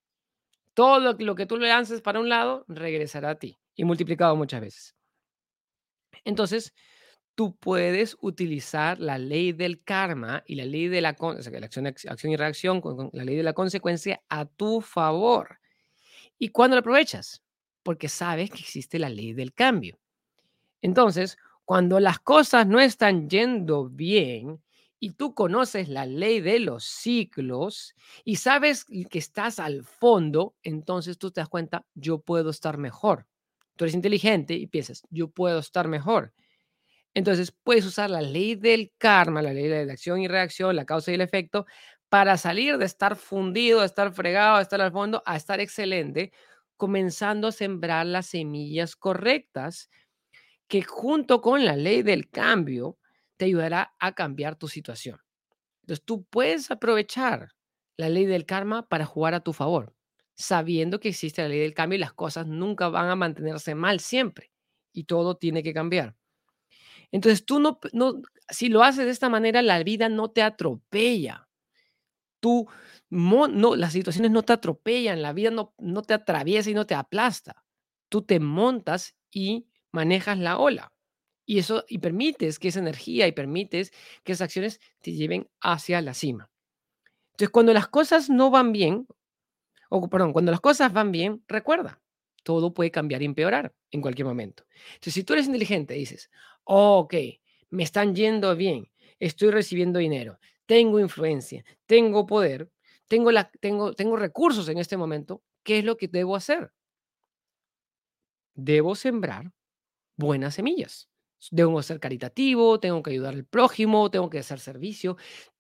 Todo 0.75 1.15
lo 1.17 1.37
que 1.37 1.47
tú 1.47 1.59
le 1.59 1.69
lances 1.69 2.03
para 2.03 2.19
un 2.19 2.29
lado 2.29 2.65
regresará 2.67 3.31
a 3.31 3.35
ti 3.37 3.57
y 3.77 3.85
multiplicado 3.85 4.35
muchas 4.35 4.61
veces. 4.61 4.97
Entonces, 6.25 6.75
tú 7.37 7.55
puedes 7.55 8.17
utilizar 8.21 8.99
la 8.99 9.17
ley 9.17 9.53
del 9.53 9.81
karma 9.85 10.43
y 10.45 10.57
la 10.57 10.65
ley 10.65 10.89
de 10.89 11.01
la, 11.01 11.17
la 11.21 11.67
acción, 11.67 11.87
acción, 11.87 12.33
y 12.33 12.37
reacción, 12.37 12.81
con, 12.81 13.11
la 13.13 13.25
ley 13.25 13.37
de 13.37 13.45
la 13.45 13.53
consecuencia 13.53 14.25
a 14.29 14.45
tu 14.45 14.81
favor. 14.81 15.61
¿Y 16.37 16.49
cuándo 16.49 16.75
la 16.75 16.81
aprovechas? 16.81 17.45
Porque 17.85 18.09
sabes 18.09 18.51
que 18.51 18.59
existe 18.59 18.99
la 18.99 19.09
ley 19.09 19.35
del 19.35 19.55
cambio. 19.55 20.01
Entonces, 20.83 21.39
cuando 21.65 22.01
las 22.01 22.19
cosas 22.19 22.67
no 22.67 22.81
están 22.81 23.31
yendo 23.31 23.89
bien 23.89 24.64
y 25.05 25.11
tú 25.11 25.35
conoces 25.35 25.91
la 25.91 26.07
ley 26.07 26.41
de 26.41 26.59
los 26.61 26.83
ciclos 26.83 27.95
y 28.25 28.37
sabes 28.37 28.87
que 28.87 29.19
estás 29.19 29.61
al 29.61 29.85
fondo, 29.85 30.55
entonces 30.63 31.19
tú 31.19 31.31
te 31.31 31.43
das 31.43 31.51
cuenta, 31.51 31.85
yo 31.95 32.21
puedo 32.21 32.49
estar 32.49 32.79
mejor. 32.79 33.27
Tú 33.77 33.85
eres 33.85 33.95
inteligente 33.95 34.55
y 34.55 34.67
piensas, 34.67 35.03
yo 35.11 35.29
puedo 35.29 35.59
estar 35.59 35.89
mejor. 35.89 36.33
Entonces 37.13 37.53
puedes 37.53 37.85
usar 37.85 38.09
la 38.09 38.23
ley 38.23 38.55
del 38.55 38.95
karma, 38.97 39.43
la 39.43 39.53
ley 39.53 39.69
de 39.69 39.85
la 39.85 39.93
acción 39.93 40.23
y 40.23 40.27
reacción, 40.27 40.75
la 40.75 40.87
causa 40.87 41.11
y 41.11 41.17
el 41.17 41.21
efecto, 41.21 41.67
para 42.09 42.39
salir 42.39 42.79
de 42.79 42.87
estar 42.87 43.15
fundido, 43.15 43.81
de 43.81 43.87
estar 43.87 44.11
fregado, 44.11 44.57
de 44.57 44.63
estar 44.63 44.81
al 44.81 44.91
fondo, 44.91 45.23
a 45.27 45.37
estar 45.37 45.61
excelente, 45.61 46.33
comenzando 46.79 47.49
a 47.49 47.53
sembrar 47.53 48.07
las 48.07 48.29
semillas 48.29 48.97
correctas 48.97 49.91
que 50.67 50.81
junto 50.81 51.43
con 51.43 51.67
la 51.67 51.77
ley 51.77 52.03
del 52.03 52.31
cambio 52.31 52.97
te 53.37 53.47
ayudará 53.47 53.95
a 53.99 54.15
cambiar 54.15 54.57
tu 54.57 54.69
situación. 54.69 55.21
Entonces 55.83 56.05
tú 56.05 56.25
puedes 56.25 56.71
aprovechar 56.71 57.51
la 57.97 58.09
ley 58.09 58.27
del 58.27 58.47
karma 58.47 58.89
para 58.89 59.07
jugar 59.07 59.35
a 59.35 59.41
tu 59.41 59.53
favor, 59.53 59.95
sabiendo 60.35 61.01
que 61.01 61.11
existe 61.11 61.43
la 61.43 61.49
ley 61.49 61.61
del 61.61 61.75
cambio 61.75 61.97
y 61.97 62.01
las 62.01 62.13
cosas 62.13 62.47
nunca 62.47 62.89
van 62.89 63.09
a 63.09 63.17
mantenerse 63.17 63.75
mal 63.75 64.01
siempre 64.01 64.53
y 64.93 65.05
todo 65.05 65.37
tiene 65.37 65.63
que 65.63 65.75
cambiar. 65.75 66.17
Entonces 67.13 67.45
tú 67.45 67.61
no, 67.61 67.79
no, 67.93 68.23
si 68.49 68.69
lo 68.69 68.83
haces 68.83 69.05
de 69.05 69.11
esta 69.13 69.29
manera, 69.29 69.63
la 69.63 69.83
vida 69.83 70.09
no 70.09 70.31
te 70.31 70.43
atropella. 70.43 71.49
Tú, 72.41 72.69
no, 73.11 73.77
las 73.77 73.93
situaciones 73.93 74.31
no 74.31 74.43
te 74.43 74.53
atropellan, 74.55 75.23
la 75.23 75.33
vida 75.33 75.51
no, 75.51 75.75
no 75.79 76.03
te 76.03 76.15
atraviesa 76.15 76.71
y 76.71 76.75
no 76.75 76.87
te 76.87 76.95
aplasta. 76.95 77.65
Tú 78.11 78.23
te 78.23 78.41
montas 78.41 79.17
y 79.31 79.69
manejas 79.93 80.39
la 80.39 80.59
ola. 80.59 80.94
Y 81.47 81.59
eso, 81.59 81.85
y 81.89 81.99
permites 81.99 82.59
que 82.59 82.69
esa 82.69 82.81
energía 82.81 83.27
y 83.27 83.33
permites 83.33 83.93
que 84.23 84.33
esas 84.33 84.47
acciones 84.47 84.81
te 85.01 85.13
lleven 85.13 85.49
hacia 85.61 86.01
la 86.01 86.15
cima. 86.15 86.51
Entonces, 87.33 87.51
cuando 87.51 87.73
las 87.73 87.89
cosas 87.89 88.31
no 88.31 88.51
van 88.51 88.73
bien, 88.73 89.07
o 89.91 90.09
perdón, 90.09 90.33
cuando 90.33 90.53
las 90.53 90.61
cosas 90.61 90.93
van 90.93 91.13
bien, 91.13 91.43
recuerda, 91.49 92.01
todo 92.43 92.73
puede 92.73 92.91
cambiar 92.91 93.23
y 93.23 93.27
empeorar 93.27 93.75
en 93.91 94.01
cualquier 94.01 94.27
momento. 94.27 94.65
Entonces, 94.95 95.15
si 95.15 95.25
tú 95.25 95.33
eres 95.33 95.47
inteligente, 95.47 95.95
dices, 95.95 96.31
ok, 96.65 97.15
me 97.71 97.83
están 97.83 98.15
yendo 98.15 98.55
bien, 98.55 98.91
estoy 99.19 99.51
recibiendo 99.51 99.99
dinero, 99.99 100.39
tengo 100.67 101.01
influencia, 101.01 101.65
tengo 101.87 102.27
poder, 102.27 102.71
tengo, 103.09 103.33
la, 103.33 103.51
tengo, 103.61 103.95
tengo 103.95 104.17
recursos 104.17 104.69
en 104.69 104.79
este 104.79 104.97
momento, 104.97 105.43
¿qué 105.63 105.81
es 105.81 105.85
lo 105.85 105.97
que 105.97 106.09
debo 106.09 106.37
hacer? 106.37 106.73
Debo 108.55 108.95
sembrar 108.95 109.53
buenas 110.17 110.55
semillas. 110.55 111.09
Debo 111.51 111.83
ser 111.83 112.01
caritativo, 112.01 112.81
tengo 112.81 113.03
que 113.03 113.11
ayudar 113.11 113.35
al 113.35 113.45
prójimo, 113.45 114.11
tengo 114.11 114.31
que 114.31 114.39
hacer 114.39 114.61
servicio, 114.61 115.17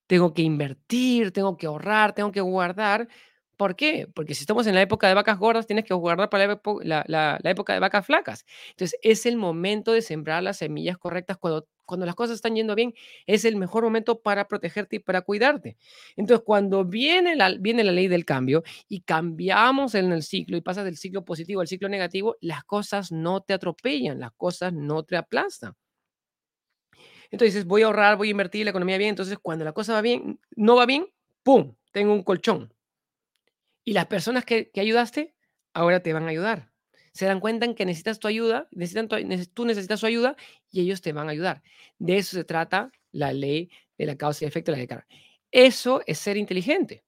tengo 0.07 0.35
que 0.35 0.43
invertir, 0.43 1.33
tengo 1.33 1.57
que 1.57 1.67
ahorrar, 1.67 2.15
tengo 2.15 2.33
que 2.33 2.41
guardar. 2.41 3.09
¿Por 3.57 3.77
qué? 3.77 4.09
Porque 4.15 4.35
si 4.35 4.43
estamos 4.43 4.67
en 4.67 4.75
la 4.75 4.83
época 4.83 5.09
de 5.09 5.15
vacas 5.15 5.39
gordas, 5.39 5.67
tienes 5.67 5.85
que 5.85 5.95
guardar 5.95 6.29
para 6.29 6.47
la, 6.83 7.41
época 7.45 7.73
de 7.73 7.81
vacas 7.81 8.05
flacas. 8.07 8.45
Entonces, 8.71 8.99
es 9.03 9.27
el 9.27 9.37
momento 9.37 9.93
de 9.93 10.03
sembrar 10.03 10.43
las 10.43 10.59
semillas 10.59 10.99
correctas 10.99 11.37
cuando, 11.39 11.67
cuando 11.85 12.07
las 12.07 12.15
cosas 12.15 12.37
están 12.37 12.55
yendo 12.55 12.75
bien. 12.75 12.95
Es 13.27 13.45
el 13.45 13.57
mejor 13.57 13.85
momento 13.85 14.21
para 14.21 14.49
protegerte 14.49 14.97
y 14.97 14.99
para 14.99 15.23
cuidarte. 15.23 15.77
Entonces, 16.17 16.45
cuando 16.45 16.85
viene 16.85 17.37
la, 17.37 17.55
viene 17.59 17.85
la 17.85 17.93
ley 17.93 18.09
del 18.09 18.25
cambio 18.25 18.63
y 18.89 19.01
cambiamos 19.01 19.95
en 19.95 20.13
el 20.13 20.23
ciclo 20.23 20.57
y 20.57 20.61
pasas 20.61 20.85
del 20.85 20.97
ciclo 20.97 21.25
positivo 21.25 21.61
al 21.61 21.69
ciclo 21.69 21.89
negativo, 21.89 22.37
las 22.41 22.65
cosas 22.65 23.13
no 23.13 23.41
te 23.43 23.55
atropellan, 23.55 24.21
las 24.21 24.33
cosas 24.33 24.73
no 24.73 25.03
te 25.05 25.17
aplastan. 25.17 25.75
Entonces 27.31 27.65
voy 27.65 27.83
a 27.83 27.87
ahorrar, 27.87 28.17
voy 28.17 28.29
a 28.29 28.31
invertir 28.31 28.65
la 28.65 28.71
economía 28.71 28.99
bien. 28.99 29.11
Entonces, 29.11 29.39
cuando 29.41 29.65
la 29.65 29.73
cosa 29.73 29.93
va 29.95 30.03
bien, 30.03 30.41
no 30.57 30.77
va 30.77 30.87
bien, 30.87 31.07
¡pum! 31.43 31.75
Tengo 31.91 32.13
un 32.13 32.23
colchón. 32.23 32.73
Y 33.85 33.93
las 33.93 34.07
personas 34.07 34.45
que, 34.45 34.71
ayudaste, 34.77 35.35
ahora 35.73 36.01
te 36.01 36.13
van 36.13 36.25
a 36.25 36.31
ayudar. 36.31 36.74
Se 37.15 37.27
dan 37.27 37.41
cuenta 37.41 37.65
en 37.65 37.75
que 37.75 37.87
necesitas 37.87 38.19
tu 38.19 38.27
ayuda, 38.29 38.69
necesitan 38.73 39.09
tú 39.55 39.65
necesitas 39.65 40.01
su 40.01 40.07
ayuda 40.07 40.37
y 40.71 40.81
ellos 40.81 41.01
te 41.01 41.13
van 41.13 41.29
a 41.29 41.31
ayudar. 41.31 41.63
De 41.99 42.19
eso 42.19 42.37
se 42.37 42.45
trata 42.45 42.91
la 43.13 43.33
ley 43.33 43.71
de 43.97 44.07
la 44.07 44.17
causa 44.17 44.45
y 44.45 44.49
efecto 44.49 44.73
de 44.73 44.79
la 44.79 44.85
ley 44.85 45.05
Eso 45.53 46.03
es 46.07 46.19
ser 46.19 46.37
inteligente. 46.37 47.05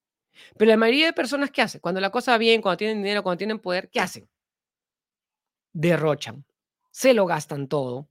Pero 0.57 0.69
la 0.69 0.77
mayoría 0.77 1.07
de 1.07 1.13
personas, 1.13 1.51
¿qué 1.51 1.61
hacen? 1.61 1.81
Cuando 1.81 1.99
la 1.99 2.09
cosa 2.09 2.31
va 2.31 2.37
bien, 2.37 2.61
cuando 2.61 2.77
tienen 2.77 2.97
dinero, 3.03 3.23
cuando 3.23 3.37
tienen 3.37 3.59
poder, 3.59 3.89
¿qué 3.89 3.99
hacen? 3.99 4.29
Derrochan, 5.73 6.45
se 6.91 7.13
lo 7.13 7.25
gastan 7.25 7.67
todo. 7.67 8.07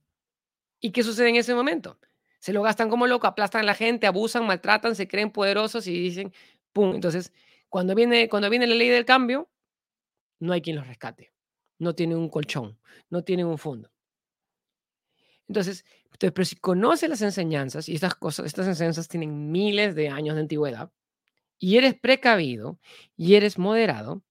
¿Y 0.81 0.93
qué 0.93 1.03
sucede 1.03 1.31
en 1.31 1.37
ese 1.37 1.55
momento? 1.55 1.99
Se 2.39 2.53
lo 2.53 2.63
gastan 2.63 2.91
como 2.91 3.07
loco, 3.07 3.27
aplastan 3.27 3.63
a 3.63 3.65
la 3.65 3.75
gente, 3.75 4.07
abusan, 4.07 4.47
maltratan, 4.47 4.95
se 4.95 5.09
creen 5.09 5.31
poderosos 5.31 5.87
y 5.87 5.93
dicen, 5.93 6.33
¡pum! 6.73 6.95
Entonces, 6.95 7.33
cuando 7.69 7.95
viene, 7.95 8.29
cuando 8.29 8.51
viene 8.51 8.67
la 8.67 8.75
ley 8.75 8.89
del 8.89 9.05
cambio, 9.05 9.49
no 10.41 10.53
hay 10.53 10.61
quien 10.61 10.77
los 10.77 10.87
rescate. 10.87 11.33
No 11.79 11.95
tienen 11.95 12.19
un 12.19 12.29
colchón, 12.29 12.79
no 13.11 13.23
tienen 13.25 13.47
un 13.47 13.59
fondo. 13.59 13.91
Entonces, 15.49 15.85
entonces, 16.05 16.33
pero 16.33 16.45
si 16.45 16.57
conoces 16.57 17.09
las 17.09 17.23
enseñanzas, 17.23 17.89
y 17.89 17.95
estas 17.95 18.15
cosas, 18.15 18.47
estas 18.47 18.67
enseñanzas 18.67 19.09
tienen 19.09 19.51
miles 19.53 19.95
de 19.95 20.09
años 20.09 20.35
de 20.35 20.41
antigüedad, 20.43 20.91
y 21.59 21.77
eres 21.77 21.95
precavido 21.95 22.79
y 23.17 23.35
eres 23.35 23.59
moderado, 23.59 24.23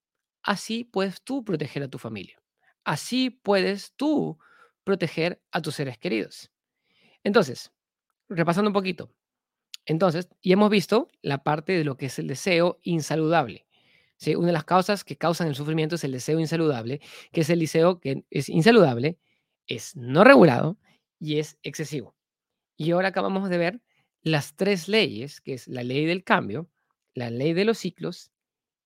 así 0.42 0.84
puedes 0.84 1.22
tú 1.22 1.44
proteger 1.44 1.82
a 1.82 1.88
tu 1.88 1.98
familia. 1.98 2.40
Así 2.84 3.30
puedes 3.30 3.92
tú 3.96 4.38
proteger 4.84 5.42
a 5.50 5.62
tus 5.62 5.76
seres 5.76 5.98
queridos. 5.98 6.50
Entonces, 7.24 7.72
repasando 8.28 8.70
un 8.70 8.74
poquito, 8.74 9.12
entonces, 9.86 10.28
y 10.42 10.52
hemos 10.52 10.70
visto 10.70 11.08
la 11.22 11.44
parte 11.44 11.72
de 11.72 11.84
lo 11.84 11.96
que 11.96 12.06
es 12.06 12.18
el 12.18 12.26
deseo 12.26 12.78
insaludable. 12.82 13.65
¿Sí? 14.16 14.34
Una 14.34 14.48
de 14.48 14.52
las 14.52 14.64
causas 14.64 15.04
que 15.04 15.16
causan 15.16 15.48
el 15.48 15.54
sufrimiento 15.54 15.96
es 15.96 16.04
el 16.04 16.12
deseo 16.12 16.40
insaludable, 16.40 17.00
que 17.32 17.42
es 17.42 17.50
el 17.50 17.60
deseo 17.60 18.00
que 18.00 18.24
es 18.30 18.48
insaludable, 18.48 19.18
es 19.66 19.96
no 19.96 20.24
regulado 20.24 20.78
y 21.18 21.38
es 21.38 21.58
excesivo. 21.62 22.14
Y 22.76 22.90
ahora 22.90 23.08
acabamos 23.08 23.48
de 23.48 23.58
ver 23.58 23.80
las 24.22 24.56
tres 24.56 24.88
leyes, 24.88 25.40
que 25.40 25.54
es 25.54 25.68
la 25.68 25.82
ley 25.82 26.04
del 26.04 26.24
cambio, 26.24 26.68
la 27.14 27.30
ley 27.30 27.52
de 27.52 27.64
los 27.64 27.78
ciclos 27.78 28.30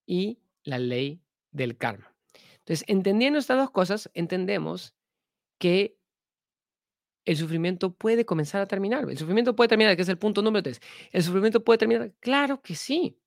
y 0.05 0.39
la 0.63 0.79
ley 0.79 1.21
del 1.51 1.77
karma. 1.77 2.13
Entonces, 2.59 2.85
entendiendo 2.87 3.39
estas 3.39 3.57
dos 3.57 3.71
cosas, 3.71 4.09
entendemos 4.13 4.93
que 5.57 5.97
el 7.25 7.37
sufrimiento 7.37 7.93
puede 7.93 8.25
comenzar 8.25 8.61
a 8.61 8.67
terminar. 8.67 9.09
El 9.09 9.17
sufrimiento 9.17 9.55
puede 9.55 9.67
terminar, 9.67 9.95
que 9.95 10.01
es 10.01 10.09
el 10.09 10.17
punto 10.17 10.41
número 10.41 10.63
tres. 10.63 10.79
¿El 11.11 11.23
sufrimiento 11.23 11.63
puede 11.63 11.77
terminar? 11.79 12.13
Claro 12.19 12.61
que 12.61 12.75
sí. 12.75 13.17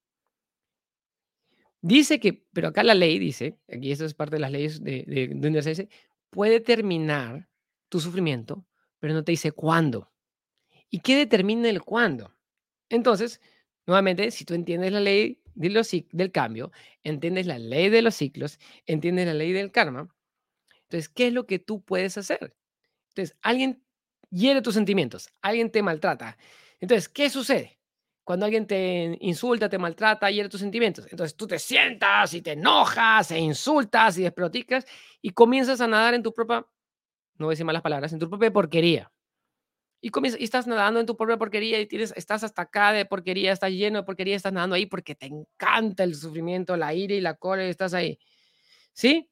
Dice 1.87 2.19
que, 2.19 2.47
pero 2.55 2.69
acá 2.69 2.83
la 2.83 2.95
ley 2.95 3.19
dice, 3.19 3.59
aquí 3.69 3.93
esto 3.93 4.07
es 4.07 4.15
parte 4.15 4.37
de 4.37 4.41
las 4.41 4.51
leyes 4.51 4.83
de, 4.83 5.05
de, 5.07 5.89
puede 6.31 6.61
terminar 6.61 7.51
tu 7.91 8.01
sufrimiento, 8.01 8.65
pero 9.01 9.13
no 9.13 9.23
te 9.23 9.33
dice 9.33 9.53
cuándo. 9.53 10.11
¿Y 10.89 11.01
qué 11.01 11.15
determina 11.15 11.69
el 11.69 11.83
cuándo? 11.83 12.35
Entonces, 12.89 13.39
nuevamente, 13.87 14.31
si 14.31 14.47
tú 14.47 14.55
entiendes 14.55 14.93
la 14.93 15.01
ley 15.01 15.43
de 15.55 15.69
los, 15.69 15.91
del 16.11 16.33
cambio, 16.33 16.73
entiendes 17.03 17.45
la 17.45 17.59
ley 17.59 17.91
de 17.91 18.01
los 18.01 18.15
ciclos, 18.15 18.59
entiendes 18.87 19.27
la 19.27 19.35
ley 19.35 19.53
del 19.53 19.71
karma, 19.71 20.09
entonces, 20.85 21.11
¿qué 21.11 21.27
es 21.27 21.35
lo 21.35 21.45
que 21.45 21.59
tú 21.59 21.85
puedes 21.85 22.17
hacer? 22.17 22.57
Entonces, 23.11 23.37
alguien 23.43 23.85
hiere 24.31 24.63
tus 24.63 24.73
sentimientos, 24.73 25.29
alguien 25.43 25.71
te 25.71 25.83
maltrata. 25.83 26.39
Entonces, 26.81 27.11
¿qué 27.11 27.29
sucede? 27.29 27.79
Cuando 28.25 28.47
alguien 28.47 28.67
te 28.67 29.19
insulta, 29.21 29.69
te 29.69 29.77
maltrata, 29.77 30.31
hiere 30.31 30.49
tus 30.49 30.61
sentimientos. 30.61 31.07
Entonces 31.11 31.37
tú 31.37 31.47
te 31.47 31.59
sientas 31.59 32.33
y 32.33 32.41
te 32.41 32.53
enojas 32.53 33.31
e 33.31 33.39
insultas 33.39 34.17
y 34.17 34.23
desproticas 34.23 34.87
y 35.21 35.31
comienzas 35.31 35.83
a 35.83 35.87
nadar 35.87 36.15
en 36.15 36.23
tu 36.23 36.33
propia, 36.33 36.67
no 37.37 37.47
voy 37.47 37.53
a 37.53 37.55
decir 37.55 37.67
malas 37.67 37.83
palabras, 37.83 38.13
en 38.15 38.19
tu 38.19 38.29
propia 38.29 38.51
porquería. 38.51 39.13
Y, 40.01 40.11
comienzas, 40.11 40.41
y 40.41 40.45
estás 40.45 40.67
nadando 40.67 41.01
en 41.01 41.07
tu 41.07 41.17
propia 41.17 41.37
porquería 41.37 41.81
y 41.81 41.87
tienes, 41.87 42.13
estás 42.17 42.45
hasta 42.45 42.63
acá 42.63 42.93
de 42.93 43.05
porquería, 43.05 43.53
estás 43.53 43.71
lleno 43.71 43.99
de 43.99 44.05
porquería, 44.05 44.37
estás 44.37 44.53
nadando 44.53 44.77
ahí 44.77 44.87
porque 44.87 45.15
te 45.15 45.27
encanta 45.27 46.05
el 46.05 46.15
sufrimiento, 46.15 46.77
la 46.77 46.95
ira 46.95 47.15
y 47.15 47.21
la 47.21 47.35
cólera 47.35 47.69
y 47.69 47.71
estás 47.71 47.95
ahí. 47.95 48.19
¿Sí? 48.93 49.31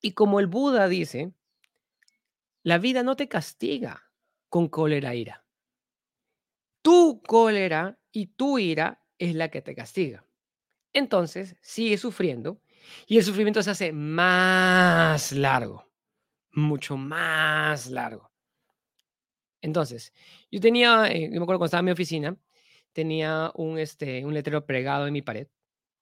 Y 0.00 0.12
como 0.12 0.40
el 0.40 0.46
Buda 0.46 0.88
dice, 0.88 1.32
la 2.62 2.78
vida 2.78 3.04
no 3.04 3.16
te 3.16 3.28
castiga 3.28 4.10
con 4.48 4.68
cólera 4.68 5.12
e 5.12 5.18
ira. 5.18 5.45
Tu 6.86 7.20
cólera 7.20 7.98
y 8.12 8.28
tu 8.28 8.60
ira 8.60 9.02
es 9.18 9.34
la 9.34 9.48
que 9.48 9.60
te 9.60 9.74
castiga. 9.74 10.24
Entonces, 10.92 11.56
sigue 11.60 11.98
sufriendo 11.98 12.62
y 13.08 13.18
el 13.18 13.24
sufrimiento 13.24 13.60
se 13.60 13.72
hace 13.72 13.92
más 13.92 15.32
largo, 15.32 15.90
mucho 16.52 16.96
más 16.96 17.90
largo. 17.90 18.30
Entonces, 19.60 20.12
yo 20.48 20.60
tenía, 20.60 21.08
eh, 21.10 21.24
yo 21.24 21.40
me 21.40 21.42
acuerdo 21.42 21.58
cuando 21.58 21.64
estaba 21.64 21.80
en 21.80 21.86
mi 21.86 21.90
oficina, 21.90 22.36
tenía 22.92 23.50
un, 23.56 23.80
este, 23.80 24.24
un 24.24 24.32
letrero 24.32 24.64
pregado 24.64 25.08
en 25.08 25.12
mi 25.12 25.22
pared, 25.22 25.48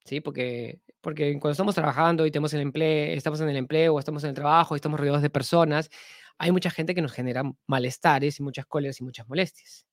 ¿sí? 0.03 0.21
Porque, 0.21 0.81
porque 1.01 1.31
cuando 1.39 1.53
estamos 1.53 1.73
trabajando 1.73 2.27
y 2.27 2.31
tenemos 2.31 2.53
el 2.53 2.61
empleo, 2.61 3.17
estamos 3.17 3.41
en 3.41 3.49
el 3.49 3.57
empleo 3.57 3.95
o 3.95 3.99
estamos 3.99 4.23
en 4.23 4.29
el 4.29 4.35
trabajo 4.35 4.75
y 4.75 4.77
estamos 4.77 4.99
rodeados 4.99 5.23
de 5.23 5.31
personas, 5.31 5.89
hay 6.37 6.51
mucha 6.51 6.69
gente 6.69 6.93
que 6.93 7.01
nos 7.01 7.11
genera 7.11 7.41
malestares 7.65 8.39
y 8.39 8.43
muchas 8.43 8.67
cóleras 8.67 9.01
y 9.01 9.03
muchas 9.03 9.27
molestias. 9.27 9.87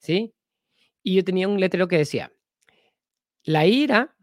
¿Sí? 0.00 0.34
Y 1.02 1.14
yo 1.14 1.24
tenía 1.24 1.46
un 1.46 1.60
letrero 1.60 1.88
que 1.88 1.98
decía, 1.98 2.32
la 3.44 3.66
ira 3.66 4.16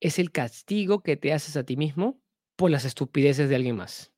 es 0.00 0.18
el 0.18 0.32
castigo 0.32 1.02
que 1.02 1.16
te 1.16 1.32
haces 1.32 1.56
a 1.56 1.64
ti 1.64 1.76
mismo 1.76 2.20
por 2.56 2.70
las 2.70 2.84
estupideces 2.84 3.48
de 3.48 3.56
alguien 3.56 3.76
más. 3.76 4.12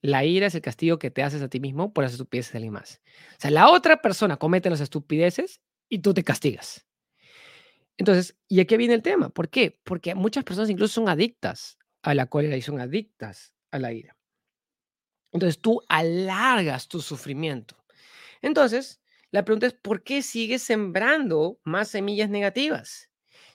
La 0.00 0.24
ira 0.24 0.46
es 0.46 0.54
el 0.54 0.62
castigo 0.62 0.98
que 0.98 1.10
te 1.10 1.22
haces 1.22 1.42
a 1.42 1.48
ti 1.48 1.60
mismo 1.60 1.92
por 1.92 2.04
las 2.04 2.12
estupideces 2.12 2.52
de 2.52 2.58
alguien 2.58 2.74
más. 2.74 3.02
O 3.36 3.40
sea, 3.40 3.50
la 3.50 3.70
otra 3.70 4.00
persona 4.00 4.36
comete 4.36 4.70
las 4.70 4.80
estupideces 4.80 5.60
y 5.88 5.98
tú 5.98 6.14
te 6.14 6.22
castigas. 6.24 6.86
Entonces, 7.96 8.36
¿y 8.48 8.60
aquí 8.60 8.76
viene 8.76 8.94
el 8.94 9.02
tema? 9.02 9.30
¿Por 9.30 9.48
qué? 9.48 9.80
Porque 9.82 10.14
muchas 10.14 10.44
personas 10.44 10.70
incluso 10.70 10.94
son 10.94 11.08
adictas 11.08 11.78
a 12.02 12.14
la 12.14 12.26
cólera 12.26 12.56
y 12.56 12.62
son 12.62 12.80
adictas 12.80 13.52
a 13.70 13.78
la 13.78 13.92
ira. 13.92 14.16
Entonces 15.32 15.60
tú 15.60 15.82
alargas 15.88 16.88
tu 16.88 17.00
sufrimiento. 17.00 17.76
Entonces, 18.42 19.00
la 19.30 19.44
pregunta 19.44 19.66
es, 19.66 19.74
¿por 19.74 20.02
qué 20.02 20.22
sigues 20.22 20.62
sembrando 20.62 21.58
más 21.64 21.88
semillas 21.88 22.30
negativas? 22.30 23.10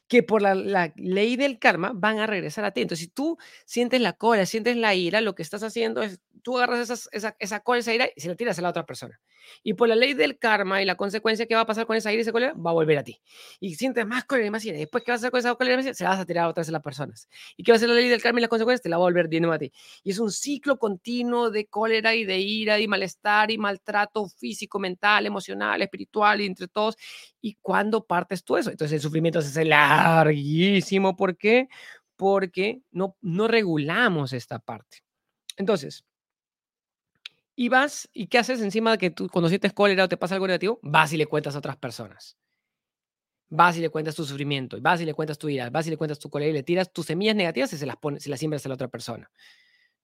Que 0.07 0.23
por 0.23 0.41
la, 0.41 0.93
ley 0.95 1.35
del 1.37 1.59
karma 1.59 1.91
van 1.95 2.19
a 2.19 2.27
regresar 2.27 2.65
a 2.65 2.71
ti. 2.71 2.81
Entonces, 2.81 3.05
si 3.05 3.11
tú 3.11 3.37
sientes 3.65 4.01
la 4.01 4.13
cola, 4.13 4.45
sientes 4.45 4.75
la 4.77 4.93
ira, 4.93 5.21
lo 5.21 5.35
que 5.35 5.43
estás 5.43 5.63
haciendo 5.63 6.01
es, 6.01 6.19
tú 6.43 6.57
agarras 6.57 6.89
esa, 6.89 7.35
esa 7.39 7.59
cola, 7.61 7.79
esa 7.79 7.93
ira 7.93 8.09
y 8.15 8.21
se 8.21 8.27
la 8.27 8.35
tiras 8.35 8.59
a 8.59 8.61
la 8.61 8.69
otra 8.69 8.85
persona. 8.85 9.19
Y 9.63 9.73
por 9.73 9.87
la 9.87 9.95
ley 9.95 10.13
del 10.13 10.37
karma 10.37 10.81
y 10.81 10.85
la 10.85 10.95
consecuencia 10.95 11.45
que 11.45 11.55
va 11.55 11.61
a 11.61 11.65
pasar 11.65 11.85
con 11.85 11.95
esa 11.95 12.11
ira 12.11 12.19
y 12.19 12.21
esa 12.21 12.31
cólera, 12.31 12.53
va 12.53 12.71
a 12.71 12.73
volver 12.73 12.97
a 12.97 13.03
ti. 13.03 13.21
Y 13.59 13.75
sientes 13.75 14.05
más 14.05 14.25
cólera 14.25 14.47
y 14.47 14.51
más 14.51 14.65
ira. 14.65 14.77
Después, 14.77 15.03
¿qué 15.03 15.11
vas 15.11 15.19
a 15.19 15.21
hacer 15.21 15.31
con 15.31 15.39
esa 15.39 15.55
cólera 15.55 15.75
y 15.75 15.77
más 15.77 15.85
ira? 15.85 15.93
Se 15.93 16.03
la 16.03 16.11
vas 16.11 16.19
a 16.19 16.25
tirar 16.25 16.47
otra 16.47 16.61
vez 16.61 16.69
a 16.69 16.71
las 16.71 16.81
personas. 16.81 17.29
¿Y 17.57 17.63
qué 17.63 17.71
va 17.71 17.75
a 17.75 17.79
ser 17.79 17.89
la 17.89 17.95
ley 17.95 18.09
del 18.09 18.21
karma 18.21 18.39
y 18.39 18.41
la 18.41 18.47
consecuencia? 18.47 18.81
Te 18.81 18.89
la 18.89 18.97
va 18.97 19.03
a 19.03 19.07
volver 19.07 19.29
de 19.29 19.39
nuevo 19.39 19.53
a 19.53 19.59
ti. 19.59 19.71
Y 20.03 20.11
es 20.11 20.19
un 20.19 20.31
ciclo 20.31 20.77
continuo 20.77 21.51
de 21.51 21.65
cólera 21.65 22.15
y 22.15 22.25
de 22.25 22.39
ira 22.39 22.79
y 22.79 22.87
malestar 22.87 23.51
y 23.51 23.57
maltrato 23.57 24.27
físico, 24.29 24.79
mental, 24.79 25.25
emocional, 25.25 25.81
espiritual 25.81 26.41
y 26.41 26.45
entre 26.45 26.67
todos. 26.67 26.97
¿Y 27.41 27.55
cuándo 27.61 28.05
partes 28.05 28.43
tú 28.43 28.57
eso? 28.57 28.69
Entonces 28.69 28.95
el 28.95 29.01
sufrimiento 29.01 29.41
se 29.41 29.47
hace 29.47 29.65
larguísimo. 29.65 31.15
¿Por 31.15 31.37
qué? 31.37 31.67
Porque 32.15 32.81
no, 32.91 33.15
no 33.21 33.47
regulamos 33.47 34.33
esta 34.33 34.59
parte. 34.59 34.99
Entonces, 35.57 36.03
y 37.55 37.69
vas, 37.69 38.09
¿y 38.13 38.27
qué 38.27 38.37
haces 38.37 38.61
encima 38.61 38.91
de 38.91 38.97
que 38.97 39.09
tú 39.11 39.27
cuando 39.29 39.49
sientes 39.49 39.73
cólera 39.73 40.05
o 40.05 40.09
te 40.09 40.17
pasa 40.17 40.35
algo 40.35 40.47
negativo? 40.47 40.79
Vas 40.81 41.13
y 41.13 41.17
le 41.17 41.25
cuentas 41.25 41.55
a 41.55 41.59
otras 41.59 41.77
personas. 41.77 42.37
Vas 43.49 43.77
y 43.77 43.81
le 43.81 43.89
cuentas 43.89 44.15
tu 44.15 44.23
sufrimiento, 44.23 44.77
vas 44.81 45.01
y 45.01 45.05
le 45.05 45.13
cuentas 45.13 45.37
tu 45.37 45.49
ira, 45.49 45.69
vas 45.69 45.85
y 45.85 45.89
le 45.89 45.97
cuentas 45.97 46.19
tu 46.19 46.29
cólera 46.29 46.49
y 46.49 46.53
le 46.53 46.63
tiras 46.63 46.93
tus 46.93 47.07
semillas 47.07 47.35
negativas 47.35 47.73
y 47.73 47.77
se 47.77 47.85
las, 47.85 47.97
pones, 47.97 48.23
se 48.23 48.29
las 48.29 48.39
siembras 48.39 48.65
a 48.65 48.69
la 48.69 48.75
otra 48.75 48.87
persona. 48.87 49.29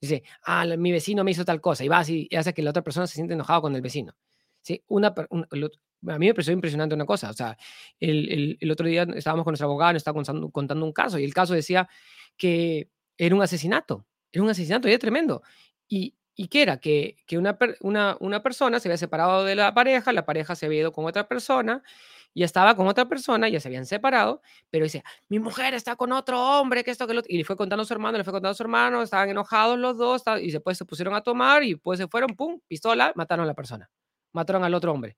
Dice, 0.01 0.23
ah, 0.43 0.65
mi 0.77 0.91
vecino 0.91 1.23
me 1.23 1.31
hizo 1.31 1.45
tal 1.45 1.61
cosa 1.61 1.83
y 1.83 1.87
vas 1.87 2.09
y, 2.09 2.27
hace 2.35 2.53
que 2.53 2.61
la 2.61 2.71
otra 2.71 2.83
persona 2.83 3.07
se 3.07 3.15
siente 3.15 3.33
enojado 3.33 3.61
con 3.61 3.75
el 3.75 3.81
vecino. 3.81 4.13
¿Sí? 4.61 4.83
Una, 4.87 5.07
a 5.07 6.19
mí 6.19 6.27
me 6.27 6.33
pareció 6.33 6.53
impresionante 6.53 6.93
una 6.93 7.05
cosa. 7.05 7.29
O 7.29 7.33
sea, 7.33 7.57
el, 7.99 8.57
el, 8.59 8.71
otro 8.71 8.85
día 8.85 9.07
estábamos 9.15 9.45
con 9.45 9.53
nuestro 9.53 9.67
abogado, 9.67 9.93
nos 9.93 10.01
estaba 10.01 10.15
contando, 10.15 10.49
contando 10.49 10.85
un 10.85 10.91
caso 10.91 11.17
y 11.17 11.23
el 11.23 11.33
caso 11.33 11.53
decía 11.53 11.87
que 12.35 12.89
era 13.17 13.33
un 13.33 13.41
asesinato. 13.41 14.05
Era 14.31 14.43
un 14.43 14.49
asesinato 14.49 14.87
y 14.87 14.91
era 14.91 14.99
tremendo. 14.99 15.41
Y, 15.87 16.16
¿Y 16.39 16.49
qué 16.49 16.61
era? 16.61 16.77
Que, 16.77 17.17
que 17.25 17.39
una, 17.39 17.57
una, 17.81 18.15
una, 18.19 18.43
persona 18.43 18.79
se 18.79 18.87
había 18.87 18.97
separado 18.97 19.43
de 19.43 19.55
la 19.55 19.73
pareja, 19.73 20.13
la 20.13 20.23
pareja 20.23 20.55
se 20.55 20.67
había 20.67 20.81
ido 20.81 20.91
con 20.93 21.05
otra 21.05 21.27
persona, 21.27 21.83
y 22.31 22.43
estaba 22.43 22.75
con 22.75 22.87
otra 22.87 23.09
persona, 23.09 23.49
ya 23.49 23.59
se 23.59 23.67
habían 23.67 23.87
separado, 23.87 24.43
pero 24.69 24.83
dice, 24.85 25.03
mi 25.29 25.39
mujer 25.39 25.73
está 25.73 25.95
con 25.95 26.11
otro 26.11 26.39
hombre, 26.39 26.83
que 26.83 26.91
esto, 26.91 27.07
que 27.07 27.15
lo 27.15 27.23
Y 27.27 27.39
le 27.39 27.43
fue 27.43 27.57
contando 27.57 27.81
a 27.81 27.85
su 27.85 27.93
hermano, 27.93 28.19
le 28.19 28.23
fue 28.23 28.31
contando 28.33 28.51
a 28.51 28.53
su 28.53 28.61
hermano, 28.61 29.01
estaban 29.01 29.29
enojados 29.29 29.79
los 29.79 29.97
dos, 29.97 30.21
y 30.39 30.51
después 30.51 30.77
se 30.77 30.85
pusieron 30.85 31.15
a 31.15 31.21
tomar, 31.21 31.63
y 31.63 31.75
pues 31.75 31.97
se 31.97 32.07
fueron, 32.07 32.35
pum, 32.35 32.59
pistola, 32.67 33.11
mataron 33.15 33.45
a 33.45 33.47
la 33.47 33.55
persona, 33.55 33.89
mataron 34.31 34.63
al 34.63 34.75
otro 34.75 34.91
hombre. 34.93 35.17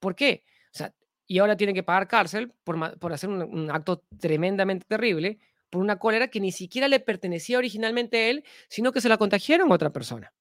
¿Por 0.00 0.14
qué? 0.14 0.44
O 0.72 0.78
sea, 0.78 0.94
y 1.26 1.38
ahora 1.40 1.56
tienen 1.56 1.74
que 1.74 1.82
pagar 1.82 2.08
cárcel 2.08 2.52
por, 2.64 2.98
por 2.98 3.12
hacer 3.12 3.28
un, 3.28 3.42
un 3.42 3.70
acto 3.70 4.02
tremendamente 4.18 4.86
terrible, 4.88 5.38
por 5.70 5.82
una 5.82 5.98
cólera 5.98 6.28
que 6.28 6.40
ni 6.40 6.52
siquiera 6.52 6.88
le 6.88 7.00
pertenecía 7.00 7.58
originalmente 7.58 8.18
a 8.18 8.30
él, 8.30 8.44
sino 8.68 8.92
que 8.92 9.00
se 9.00 9.08
la 9.08 9.18
contagiaron 9.18 9.70
a 9.70 9.74
otra 9.74 9.92
persona. 9.92 10.32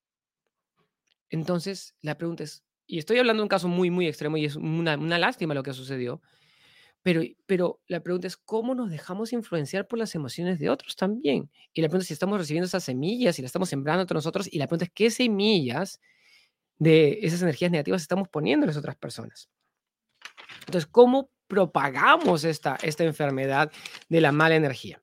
Entonces, 1.30 1.96
la 2.02 2.18
pregunta 2.18 2.44
es, 2.44 2.64
y 2.86 3.00
estoy 3.00 3.20
hablando 3.20 3.42
de 3.42 3.46
un 3.46 3.50
caso 3.50 3.68
muy, 3.68 3.90
muy 3.90 4.08
extremo 4.08 4.38
y 4.38 4.46
es 4.46 4.56
una, 4.56 4.96
lástima 4.96 5.54
lo 5.54 5.64
que 5.64 5.74
sucedió, 5.74 6.22
pero, 7.04 7.22
pero 7.46 7.82
la 7.88 8.02
pregunta 8.02 8.28
es, 8.28 8.38
¿cómo 8.38 8.76
nos 8.76 8.90
dejamos 8.90 9.34
influenciar 9.34 9.88
por 9.88 10.00
las 10.00 10.16
emociones 10.16 10.60
de 10.60 10.70
otros 10.70 10.96
también? 10.96 11.50
Y 11.74 11.82
la 11.82 11.88
pregunta 11.88 12.04
es 12.04 12.08
si 12.08 12.14
estamos 12.14 12.40
recibiendo 12.40 12.66
esas 12.66 12.84
semillas 12.84 13.38
y 13.38 13.42
las 13.42 13.50
estamos 13.50 13.70
sembrando 13.70 14.02
entre 14.02 14.16
nosotros, 14.16 14.48
y 14.52 14.58
la 14.58 14.68
pregunta 14.68 14.86
es, 14.86 14.92
¿qué 14.94 15.12
semillas 15.12 16.00
de 16.78 17.20
esas 17.22 17.42
energías 17.42 17.72
negativas 17.72 18.02
estamos 18.02 18.30
poniendo 18.30 18.66
en 18.66 18.68
las 18.68 18.78
otras 18.78 18.96
personas? 18.96 19.50
Entonces, 20.62 20.88
¿cómo 20.88 21.30
propagamos 21.48 22.44
esta, 22.44 22.78
esta 22.82 23.04
enfermedad 23.04 23.72
de 24.10 24.22
la 24.22 24.32
mala 24.32 24.56
energía? 24.56 25.02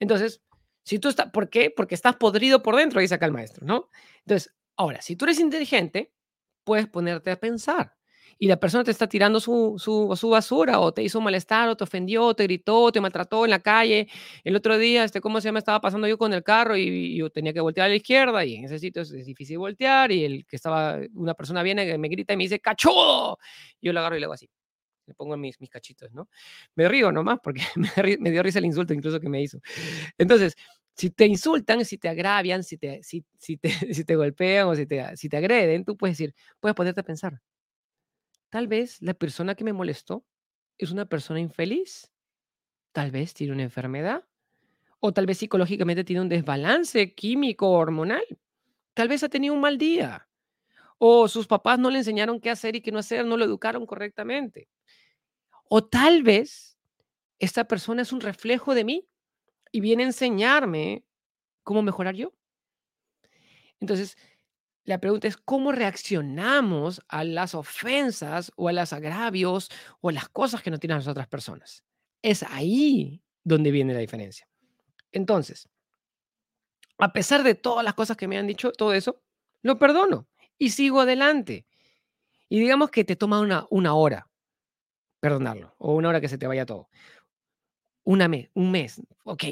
Entonces, 0.00 0.42
si 0.82 0.98
tú 0.98 1.08
estás, 1.08 1.30
¿por 1.30 1.48
qué? 1.48 1.70
Porque 1.70 1.94
estás 1.94 2.16
podrido 2.16 2.62
por 2.62 2.74
dentro, 2.74 3.00
dice 3.00 3.14
acá 3.14 3.26
el 3.26 3.32
maestro, 3.32 3.64
¿no? 3.66 3.90
Entonces, 4.26 4.52
ahora, 4.76 5.00
si 5.02 5.14
tú 5.14 5.26
eres 5.26 5.38
inteligente, 5.38 6.12
puedes 6.64 6.88
ponerte 6.88 7.30
a 7.30 7.38
pensar. 7.38 7.94
Y 8.42 8.48
la 8.48 8.58
persona 8.58 8.82
te 8.82 8.90
está 8.90 9.06
tirando 9.06 9.38
su, 9.38 9.76
su, 9.78 10.16
su, 10.16 10.30
basura, 10.30 10.80
o 10.80 10.92
te 10.92 11.02
hizo 11.02 11.20
malestar, 11.20 11.68
o 11.68 11.76
te 11.76 11.84
ofendió, 11.84 12.24
o 12.24 12.34
te 12.34 12.44
gritó, 12.44 12.80
o 12.84 12.92
te 12.92 13.00
maltrató 13.00 13.44
en 13.44 13.50
la 13.50 13.60
calle. 13.60 14.08
El 14.44 14.56
otro 14.56 14.78
día, 14.78 15.04
este, 15.04 15.20
¿cómo 15.20 15.42
se 15.42 15.48
llama? 15.48 15.58
Estaba 15.58 15.80
pasando 15.82 16.08
yo 16.08 16.16
con 16.16 16.32
el 16.32 16.42
carro 16.42 16.74
y, 16.76 17.16
yo 17.18 17.28
tenía 17.28 17.52
que 17.52 17.60
voltear 17.60 17.86
a 17.86 17.88
la 17.90 17.96
izquierda, 17.96 18.44
y 18.46 18.56
en 18.56 18.64
ese 18.64 18.78
sitio 18.78 19.02
es, 19.02 19.10
difícil 19.26 19.58
voltear. 19.58 20.10
Y 20.10 20.24
el 20.24 20.46
que 20.46 20.56
estaba, 20.56 20.98
una 21.14 21.34
persona 21.34 21.62
viene, 21.62 21.98
me 21.98 22.08
grita 22.08 22.32
y 22.32 22.36
me 22.38 22.44
dice, 22.44 22.60
¡cachudo! 22.60 23.38
Yo 23.82 23.92
lo 23.92 24.00
agarro 24.00 24.16
y 24.16 24.20
le 24.20 24.24
hago 24.24 24.34
así 24.34 24.48
me 25.06 25.14
pongo 25.14 25.36
mis, 25.36 25.60
mis 25.60 25.70
cachitos, 25.70 26.12
¿no? 26.12 26.28
Me 26.74 26.88
río 26.88 27.12
nomás 27.12 27.38
porque 27.42 27.62
me, 28.20 28.30
dio 28.30 28.42
risa 28.42 28.58
el 28.58 28.66
insulto 28.66 28.94
incluso 28.94 29.20
que 29.20 29.28
me 29.28 29.42
hizo. 29.42 29.60
Entonces, 30.18 30.56
si 30.94 31.10
te 31.10 31.26
insultan, 31.26 31.84
si 31.84 31.98
te 31.98 32.08
agravian, 32.08 32.62
si 32.62 32.76
te, 32.76 33.02
si, 33.02 33.24
si 33.38 33.56
te, 33.56 33.70
si 33.94 34.04
te 34.04 34.16
golpean 34.16 34.68
o 34.68 34.74
si 34.74 34.86
te, 34.86 35.16
si 35.16 35.28
te 35.28 35.36
agreden, 35.36 35.84
tú 35.84 35.96
puedes 35.96 36.16
decir, 36.16 36.34
puedes 36.60 36.74
ponerte 36.74 37.00
a 37.00 37.04
pensar, 37.04 37.40
tal 38.50 38.68
vez 38.68 39.00
la 39.00 39.14
persona 39.14 39.54
que 39.54 39.64
me 39.64 39.72
molestó 39.72 40.24
es 40.78 40.90
una 40.90 41.06
persona 41.06 41.40
infeliz, 41.40 42.10
tal 42.92 43.10
vez 43.10 43.34
tiene 43.34 43.52
una 43.52 43.62
enfermedad, 43.62 44.24
o 44.98 45.12
tal 45.12 45.26
vez 45.26 45.38
psicológicamente 45.38 46.04
tiene 46.04 46.22
un 46.22 46.28
desbalance 46.28 47.14
químico 47.14 47.70
hormonal, 47.70 48.24
tal 48.94 49.08
vez 49.08 49.22
ha 49.22 49.28
tenido 49.28 49.54
un 49.54 49.60
mal 49.60 49.78
día, 49.78 50.28
o 50.98 51.28
sus 51.28 51.46
papás 51.46 51.78
no 51.78 51.90
le 51.90 51.98
enseñaron 51.98 52.40
qué 52.40 52.50
hacer 52.50 52.76
y 52.76 52.82
qué 52.82 52.92
no 52.92 52.98
hacer, 52.98 53.24
no 53.24 53.38
lo 53.38 53.44
educaron 53.44 53.86
correctamente. 53.86 54.68
O 55.72 55.84
tal 55.84 56.24
vez 56.24 56.76
esta 57.38 57.64
persona 57.64 58.02
es 58.02 58.12
un 58.12 58.20
reflejo 58.20 58.74
de 58.74 58.82
mí 58.82 59.08
y 59.70 59.80
viene 59.80 60.02
a 60.02 60.06
enseñarme 60.06 61.04
cómo 61.62 61.80
mejorar 61.80 62.16
yo. 62.16 62.34
Entonces, 63.78 64.16
la 64.82 64.98
pregunta 64.98 65.28
es, 65.28 65.36
¿cómo 65.36 65.70
reaccionamos 65.70 67.00
a 67.06 67.22
las 67.22 67.54
ofensas 67.54 68.50
o 68.56 68.66
a 68.66 68.72
los 68.72 68.92
agravios 68.92 69.70
o 70.00 70.08
a 70.08 70.12
las 70.12 70.28
cosas 70.28 70.60
que 70.60 70.72
nos 70.72 70.80
tienen 70.80 70.98
las 70.98 71.06
otras 71.06 71.28
personas? 71.28 71.84
Es 72.20 72.42
ahí 72.42 73.22
donde 73.44 73.70
viene 73.70 73.94
la 73.94 74.00
diferencia. 74.00 74.48
Entonces, 75.12 75.68
a 76.98 77.12
pesar 77.12 77.44
de 77.44 77.54
todas 77.54 77.84
las 77.84 77.94
cosas 77.94 78.16
que 78.16 78.26
me 78.26 78.36
han 78.36 78.48
dicho, 78.48 78.72
todo 78.72 78.92
eso, 78.92 79.22
lo 79.62 79.78
perdono 79.78 80.26
y 80.58 80.70
sigo 80.70 81.00
adelante. 81.00 81.64
Y 82.48 82.58
digamos 82.58 82.90
que 82.90 83.04
te 83.04 83.14
toma 83.14 83.38
una, 83.38 83.68
una 83.70 83.94
hora 83.94 84.29
perdonarlo, 85.20 85.74
o 85.78 85.94
una 85.94 86.08
hora 86.08 86.20
que 86.20 86.28
se 86.28 86.38
te 86.38 86.46
vaya 86.46 86.66
todo. 86.66 86.88
Una 88.04 88.28
mes, 88.28 88.50
un 88.54 88.70
mes, 88.70 89.00
ok. 89.24 89.44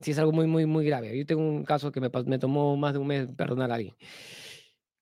Si 0.00 0.10
es 0.10 0.18
algo 0.18 0.32
muy, 0.32 0.46
muy, 0.46 0.66
muy 0.66 0.84
grave. 0.84 1.16
Yo 1.16 1.24
tengo 1.24 1.40
un 1.40 1.64
caso 1.64 1.90
que 1.90 2.00
me, 2.00 2.10
me 2.26 2.38
tomó 2.38 2.76
más 2.76 2.92
de 2.92 2.98
un 2.98 3.06
mes 3.06 3.32
perdonar 3.32 3.70
a 3.70 3.76
alguien. 3.76 3.94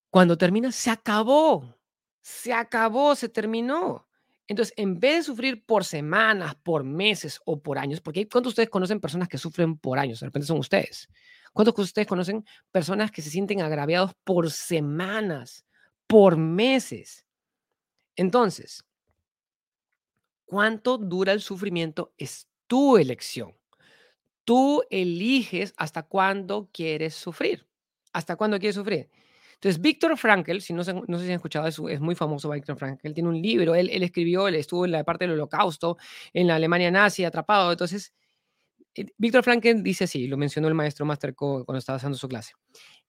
Cuando 0.09 0.37
termina, 0.37 0.71
se 0.71 0.89
acabó. 0.89 1.75
Se 2.21 2.53
acabó, 2.53 3.15
se 3.15 3.27
terminó. 3.27 4.07
Entonces, 4.47 4.73
en 4.77 4.99
vez 4.99 5.15
de 5.17 5.23
sufrir 5.23 5.65
por 5.65 5.83
semanas, 5.83 6.55
por 6.55 6.83
meses 6.83 7.41
o 7.45 7.61
por 7.61 7.77
años, 7.79 7.99
porque 7.99 8.27
¿cuántos 8.27 8.51
de 8.51 8.53
ustedes 8.53 8.69
conocen 8.69 8.99
personas 8.99 9.27
que 9.27 9.37
sufren 9.37 9.77
por 9.77 9.97
años? 9.97 10.19
De 10.19 10.27
repente 10.27 10.47
son 10.47 10.59
ustedes. 10.59 11.09
¿Cuántos 11.51 11.75
de 11.75 11.81
ustedes 11.81 12.07
conocen 12.07 12.45
personas 12.71 13.11
que 13.11 13.21
se 13.21 13.29
sienten 13.29 13.61
agraviados 13.61 14.11
por 14.23 14.51
semanas, 14.51 15.65
por 16.07 16.37
meses? 16.37 17.25
Entonces, 18.15 18.85
cuánto 20.45 20.97
dura 20.97 21.33
el 21.33 21.41
sufrimiento 21.41 22.13
es 22.17 22.47
tu 22.67 22.97
elección. 22.97 23.55
Tú 24.43 24.83
eliges 24.89 25.73
hasta 25.77 26.03
cuándo 26.03 26.69
quieres 26.71 27.15
sufrir. 27.15 27.65
¿Hasta 28.13 28.35
cuándo 28.35 28.59
quieres 28.59 28.75
sufrir? 28.75 29.09
Entonces, 29.55 29.81
Víctor 29.81 30.17
Frankl, 30.17 30.59
si 30.59 30.73
no, 30.73 30.83
sé 30.83 30.93
si 30.93 31.25
han 31.25 31.31
escuchado, 31.31 31.67
es, 31.67 31.79
es 31.89 31.99
muy 31.99 32.13
famoso 32.13 32.49
Víctor 32.49 32.77
Frankl, 32.77 33.13
tiene 33.13 33.29
un 33.29 33.41
libro, 33.41 33.73
él, 33.73 33.89
él, 33.89 34.03
escribió, 34.03 34.47
él 34.47 34.55
estuvo 34.55 34.85
en 34.85 34.91
la 34.91 35.03
parte 35.03 35.25
del 35.25 35.33
holocausto, 35.33 35.97
en 36.33 36.47
la 36.47 36.55
Alemania 36.55 36.91
nazi, 36.91 37.23
atrapado. 37.23 37.71
Entonces, 37.71 38.13
eh, 38.93 39.05
Víctor 39.17 39.43
Frankl 39.43 39.81
dice 39.81 40.05
así, 40.05 40.27
lo 40.27 40.37
mencionó 40.37 40.67
el 40.67 40.73
maestro 40.73 41.05
Masterco 41.05 41.65
cuando 41.65 41.79
estaba 41.79 41.97
haciendo 41.97 42.17
su 42.17 42.27
clase. 42.27 42.53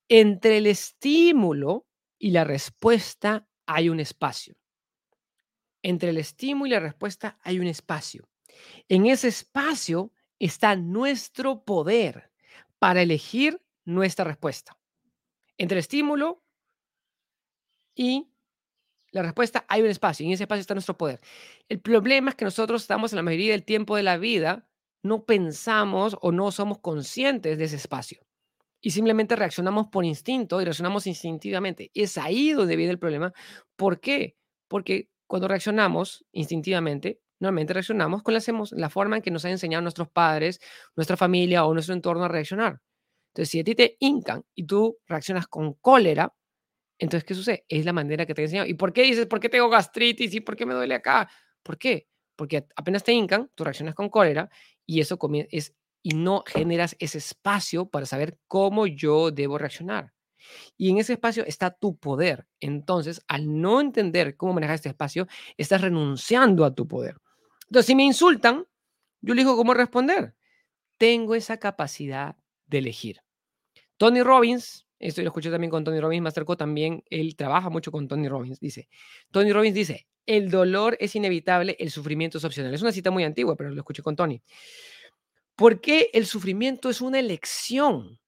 Entre 0.09 0.59
el 0.59 0.67
estímulo 0.67 1.87
y 2.19 2.31
la 2.31 2.45
respuesta 2.45 3.47
hay 3.67 3.89
un 3.89 4.01
espacio. 4.01 4.55
Entre 5.87 6.11
el 6.11 6.19
estímulo 6.19 6.67
y 6.67 6.71
la 6.71 6.81
respuesta 6.81 7.39
hay 7.45 7.61
un 7.61 7.69
espacio. 7.69 8.29
En 8.89 9.07
ese 9.07 9.29
espacio 9.29 10.11
está 10.41 10.75
nuestro 10.75 11.65
poder 11.65 12.33
para 12.81 13.03
elegir 13.03 13.63
nuestra 13.85 14.25
respuesta. 14.25 14.77
Entre 15.57 15.77
el 15.77 15.79
estímulo 15.79 16.43
y 17.95 18.27
la 19.13 19.23
respuesta 19.23 19.65
hay 19.69 19.83
un 19.83 19.87
espacio 19.87 20.25
y 20.25 20.31
en 20.31 20.33
ese 20.33 20.43
espacio 20.43 20.63
está 20.63 20.75
nuestro 20.75 20.99
poder. 20.99 21.21
El 21.69 21.79
problema 21.79 22.31
es 22.31 22.35
que 22.35 22.45
nosotros 22.45 22.83
estamos 22.83 23.13
en 23.13 23.19
la 23.19 23.23
mayoría 23.23 23.53
del 23.53 23.65
tiempo 23.65 23.95
de 23.95 24.03
la 24.03 24.19
vida, 24.19 24.69
no 25.05 25.25
pensamos 25.25 26.17
o 26.21 26.33
no 26.33 26.51
somos 26.51 26.81
conscientes 26.81 27.59
de 27.59 27.65
ese 27.65 27.77
espacio 27.77 28.27
y 28.81 28.91
simplemente 28.91 29.37
reaccionamos 29.37 29.87
por 29.87 30.05
instinto 30.05 30.61
y 30.61 30.65
reaccionamos 30.65 31.07
instintivamente. 31.07 31.93
Es 31.95 32.19
ahí 32.19 32.51
donde 32.51 32.75
viene 32.75 32.91
el 32.91 32.99
problema. 32.99 33.33
¿Por 33.77 34.01
qué? 34.01 34.37
Porque 34.67 35.11
cuando 35.27 35.49
reaccionamos 35.49 36.25
instintivamente, 36.33 37.21
normalmente 37.41 37.75
reaccionamos 37.75 38.23
con 38.23 38.35
la 38.35 38.91
forma 38.91 39.17
en 39.17 39.23
que 39.23 39.31
nos 39.31 39.45
han 39.45 39.53
enseñado 39.53 39.83
nuestros 39.83 40.09
padres, 40.11 40.61
nuestra 40.97 41.17
familia 41.17 41.65
o 41.67 41.73
nuestro 41.75 41.95
entorno 41.95 42.25
a 42.25 42.29
reaccionar. 42.29 42.81
Entonces, 43.35 43.51
si 43.51 43.61
a 43.61 43.65
ti 43.65 43.75
te 43.75 43.97
hincan 44.01 44.45
y 44.55 44.65
tú 44.67 44.99
reaccionas 45.07 45.47
con 45.49 45.75
cólera, 45.75 46.33
Entonces, 46.99 47.25
¿qué 47.25 47.35
sucede? 47.35 47.65
Es 47.69 47.85
la 47.85 47.93
manera 47.93 48.25
que 48.27 48.35
te 48.35 48.43
he 48.43 48.45
enseñado. 48.45 48.69
¿Y 48.69 48.75
por 48.75 48.93
qué 48.93 49.03
dices, 49.03 49.27
por 49.27 49.41
qué 49.41 49.49
tengo 49.49 49.69
gastritis 49.69 50.35
y 50.35 50.41
por 50.41 50.57
qué 50.57 50.67
me 50.67 50.75
duele 50.75 50.95
acá? 50.95 51.29
¿Por 51.63 51.79
qué? 51.79 52.09
Porque 52.37 52.67
apenas 52.77 53.05
te 53.05 53.13
hincan, 53.13 53.51
tú 53.55 53.65
reaccionas 53.65 53.95
con 53.95 54.09
cólera 54.09 54.49
y 54.87 55.01
eso 55.01 55.19
es 55.51 55.75
y 56.03 56.11
no 56.15 56.45
generas 56.47 56.97
ese 57.01 57.19
espacio 57.19 57.87
para 57.91 58.07
saber 58.07 58.39
cómo 58.47 58.87
yo 58.87 59.31
debo 59.33 59.59
reaccionar. 59.59 60.13
Y 60.77 60.91
en 60.91 60.99
ese 60.99 61.15
espacio 61.15 61.45
está 61.47 61.71
tu 61.71 61.97
poder. 61.97 62.47
Entonces, 62.61 63.23
al 63.29 63.61
no 63.61 63.81
entender 63.81 64.37
cómo 64.37 64.55
manejar 64.55 64.77
este 64.77 64.89
espacio, 64.89 65.27
estás 65.57 65.81
renunciando 65.81 66.65
a 66.65 66.75
tu 66.75 66.87
poder. 66.87 67.17
Entonces, 67.67 67.87
si 67.87 67.95
me 67.95 68.05
insultan, 68.05 68.67
yo 69.21 69.33
elijo 69.33 69.57
cómo 69.57 69.75
responder. 69.75 70.35
Tengo 70.99 71.35
esa 71.35 71.59
capacidad 71.59 72.37
de 72.67 72.79
elegir. 72.79 73.21
Tony 73.97 74.23
Robbins, 74.23 74.87
esto 74.99 75.23
lo 75.23 75.29
escuché 75.29 75.51
también 75.51 75.71
con 75.71 75.85
Tony 75.85 76.01
Robbins, 76.01 76.23
me 76.23 76.29
acercó 76.29 76.57
también, 76.57 77.03
él 77.11 77.37
trabaja 77.37 77.71
mucho 77.71 77.91
con 77.91 78.09
Tony 78.09 78.29
Robbins, 78.29 78.61
dice, 78.61 78.89
Tony 79.31 79.53
Robbins 79.53 79.75
dice, 79.75 80.07
el 80.27 80.51
dolor 80.51 80.97
es 81.01 81.15
inevitable, 81.15 81.77
el 81.79 81.91
sufrimiento 81.91 82.39
es 82.39 82.45
opcional. 82.45 82.75
Es 82.75 82.83
una 82.83 82.93
cita 82.93 83.11
muy 83.11 83.25
antigua, 83.25 83.57
pero 83.57 83.71
lo 83.71 83.81
escuché 83.81 84.03
con 84.03 84.17
Tony. 84.17 84.43
¿Por 85.55 85.81
qué 85.81 86.11
el 86.13 86.27
sufrimiento 86.27 86.91
es 86.91 87.01
una 87.01 87.19
elección? 87.19 88.19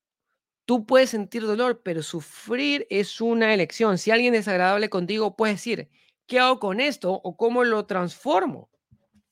Tú 0.68 0.84
puedes 0.84 1.08
sentir 1.08 1.46
dolor, 1.46 1.80
pero 1.82 2.02
sufrir 2.02 2.86
es 2.90 3.22
una 3.22 3.54
elección. 3.54 3.96
Si 3.96 4.10
alguien 4.10 4.34
es 4.34 4.48
agradable 4.48 4.90
contigo, 4.90 5.34
puedes 5.34 5.56
decir, 5.56 5.88
¿qué 6.26 6.40
hago 6.40 6.60
con 6.60 6.78
esto 6.78 7.10
o 7.24 7.38
cómo 7.38 7.64
lo 7.64 7.86
transformo? 7.86 8.68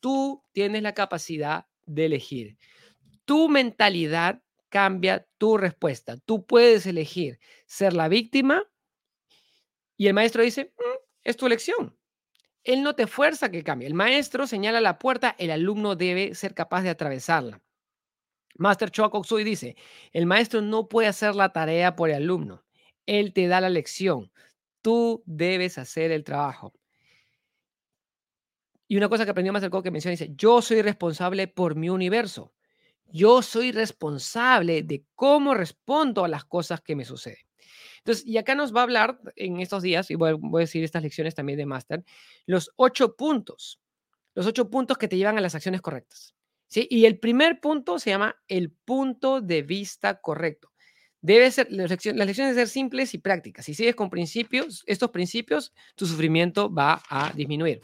Tú 0.01 0.43
tienes 0.53 0.83
la 0.83 0.95
capacidad 0.95 1.67
de 1.85 2.07
elegir. 2.07 2.57
Tu 3.27 3.51
mentalidad 3.51 4.43
cambia 4.71 5.27
tu 5.37 5.59
respuesta. 5.59 6.17
Tú 6.25 6.47
puedes 6.47 6.87
elegir 6.87 7.39
ser 7.67 7.93
la 7.93 8.09
víctima 8.09 8.65
y 9.99 10.07
el 10.07 10.15
maestro 10.15 10.43
dice, 10.43 10.73
mm, 10.79 11.05
es 11.23 11.37
tu 11.37 11.45
elección. 11.45 11.99
Él 12.65 12.83
no 12.83 12.95
te 12.95 13.07
fuerza 13.07 13.51
que 13.51 13.63
cambie. 13.63 13.87
El 13.87 13.93
maestro 13.93 14.47
señala 14.47 14.81
la 14.81 14.99
puerta, 14.99 15.37
el 15.39 15.51
alumno 15.51 15.97
debe 15.97 16.35
ser 16.35 16.55
capaz 16.55 16.81
de 16.81 16.89
atravesarla. 16.89 17.61
Master 18.59 18.91
Choa 18.91 19.11
Sui 19.25 19.45
dice, 19.45 19.77
el 20.13 20.27
maestro 20.27 20.61
no 20.61 20.89
puede 20.89 21.09
hacer 21.09 21.35
la 21.35 21.53
tarea 21.53 21.97
por 21.97 22.11
el 22.11 22.17
alumno. 22.17 22.65
Él 23.07 23.33
te 23.33 23.47
da 23.47 23.61
la 23.61 23.69
lección. 23.69 24.33
Tú 24.83 25.23
debes 25.27 25.79
hacer 25.79 26.11
el 26.11 26.25
trabajo. 26.25 26.73
Y 28.89 28.97
una 28.97 29.09
cosa 29.09 29.25
que 29.25 29.31
aprendió 29.31 29.53
Master 29.53 29.71
Choa 29.71 29.83
que 29.83 29.91
menciona 29.91 30.13
dice, 30.13 30.33
yo 30.37 30.63
soy 30.63 30.83
responsable 30.83 31.49
por 31.49 31.75
mi 31.75 31.89
universo. 31.89 32.53
Yo 33.07 33.43
soy 33.43 33.73
responsable 33.73 34.83
de 34.83 35.05
cómo 35.15 35.55
respondo 35.55 36.25
a 36.25 36.29
las 36.29 36.45
cosas 36.45 36.81
que 36.81 36.97
me 36.97 37.05
suceden. 37.05 37.47
Entonces, 37.99 38.27
y 38.27 38.39
acá 38.39 38.55
nos 38.55 38.75
va 38.75 38.81
a 38.81 38.85
hablar 38.85 39.19
en 39.35 39.61
estos 39.61 39.83
días, 39.83 40.11
y 40.11 40.15
voy, 40.15 40.31
a 40.31 40.59
decir 40.59 40.85
estas 40.85 41.03
lecciones 41.03 41.35
también 41.35 41.59
de 41.59 41.67
Master, 41.67 42.05
los 42.47 42.71
ocho 42.77 43.17
puntos, 43.17 43.81
los 44.35 44.47
ocho 44.47 44.71
puntos 44.71 44.97
que 44.97 45.09
te 45.09 45.17
llevan 45.17 45.39
a 45.39 45.41
las 45.41 45.55
acciones 45.57 45.81
correctas. 45.81 46.35
Y 46.75 47.07
el 47.07 47.19
primer 47.19 47.61
punto 47.61 47.99
se 47.99 48.11
llama 48.11 48.37
el 48.49 48.71
punto 48.71 49.41
de 49.41 49.63
vista 49.63 50.21
correcto. 50.21 50.73
Debe 51.21 51.51
ser, 51.51 51.69
las 51.71 51.91
lecciones, 51.91 52.37
deben 52.37 52.55
ser 52.55 52.69
simples 52.69 53.15
y 53.15 53.19
prácticas. 53.19 53.65
Si 53.65 53.75
sigues 53.75 53.95
con 53.97 54.11
principios, 54.11 54.85
estos 54.87 55.11
principios, 55.11 55.73
tu 55.95 56.07
sufrimiento 56.07 56.73
va 56.73 57.03
a 57.09 57.33
disminuir. 57.35 57.81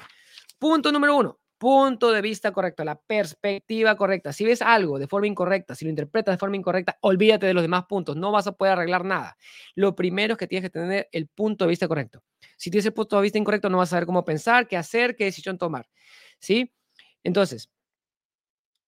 Punto 0.59 0.93
número 0.93 1.17
uno, 1.17 1.41
punto 1.59 2.13
de 2.13 2.21
vista 2.21 2.53
correcto, 2.53 2.85
la 2.85 3.01
perspectiva 3.01 3.97
correcta. 3.97 4.33
Si 4.33 4.45
ves 4.45 4.63
algo 4.63 4.99
de 4.99 5.09
forma 5.09 5.27
incorrecta, 5.27 5.75
si 5.75 5.85
lo 5.85 5.91
interpretas 5.91 6.35
de 6.35 6.39
forma 6.39 6.57
incorrecta, 6.57 6.99
olvídate 7.01 7.47
de 7.47 7.55
los 7.55 7.63
demás 7.63 7.87
puntos, 7.89 8.17
no 8.17 8.31
vas 8.31 8.47
a 8.47 8.53
poder 8.53 8.75
arreglar 8.75 9.05
nada. 9.05 9.37
Lo 9.75 9.97
primero 9.97 10.35
es 10.35 10.39
que 10.39 10.47
tienes 10.47 10.71
que 10.71 10.79
tener 10.79 11.09
el 11.11 11.27
punto 11.27 11.65
de 11.65 11.71
vista 11.71 11.89
correcto. 11.89 12.23
Si 12.57 12.71
tienes 12.71 12.87
el 12.87 12.93
punto 12.93 13.17
de 13.17 13.23
vista 13.23 13.39
incorrecto, 13.39 13.69
no 13.71 13.79
vas 13.79 13.89
a 13.89 13.97
saber 13.97 14.07
cómo 14.07 14.25
pensar, 14.25 14.69
qué 14.69 14.77
hacer, 14.77 15.17
qué 15.17 15.25
decisión 15.25 15.59
tomar. 15.59 15.89
¿Sí? 16.39 16.73
Entonces, 17.25 17.72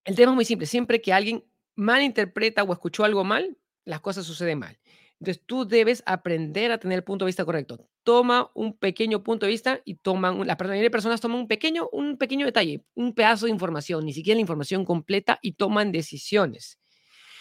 el 0.05 0.17
tema 0.17 0.33
es 0.33 0.37
muy 0.37 0.45
simple. 0.45 0.67
Siempre 0.67 1.01
que 1.01 1.13
alguien 1.13 1.45
malinterpreta 1.77 2.63
o 2.63 2.73
escuchó 2.73 3.05
algo 3.05 3.25
mal, 3.25 3.57
las 3.85 4.01
cosas 4.01 4.27
suceden 4.27 4.59
mal. 4.59 4.79
Entonces 5.21 5.43
tú 5.47 5.67
debes 5.67 6.03
aprender 6.07 6.73
a 6.73 6.79
tener 6.79 6.99
el 6.99 7.05
punto 7.05 7.25
de 7.25 7.29
vista 7.29 7.45
correcto. 7.45 7.89
Toma 8.03 8.51
un 8.55 8.77
pequeño 8.77 9.23
punto 9.23 9.47
de 9.47 9.53
vista 9.53 9.81
y 9.85 9.95
toman, 9.95 10.47
la 10.47 10.57
mayoría 10.59 10.83
de 10.83 10.91
personas 10.91 11.21
toman 11.21 11.39
un 11.39 11.49
pequeño, 11.49 11.89
un 11.93 12.19
pequeño 12.19 12.45
detalle, 12.47 12.85
un 12.95 13.15
pedazo 13.15 13.47
de 13.47 13.53
información, 13.53 14.05
ni 14.05 14.13
siquiera 14.13 14.37
la 14.37 14.43
información 14.43 14.85
completa 14.85 15.39
y 15.41 15.53
toman 15.53 15.93
decisiones. 15.93 16.79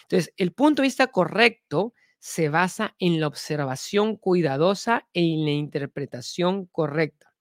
Entonces, 0.04 0.34
el 0.38 0.54
punto 0.54 0.82
de 0.82 0.88
vista 0.88 1.08
correcto 1.08 1.93
se 2.19 2.49
basa 2.49 2.95
en 2.99 3.19
la 3.19 3.28
observación 3.28 4.15
cuidadosa 4.17 5.08
e 5.13 5.21
en 5.21 5.45
la 5.45 5.52
interpretación 5.52 6.67
correcta. 6.67 7.34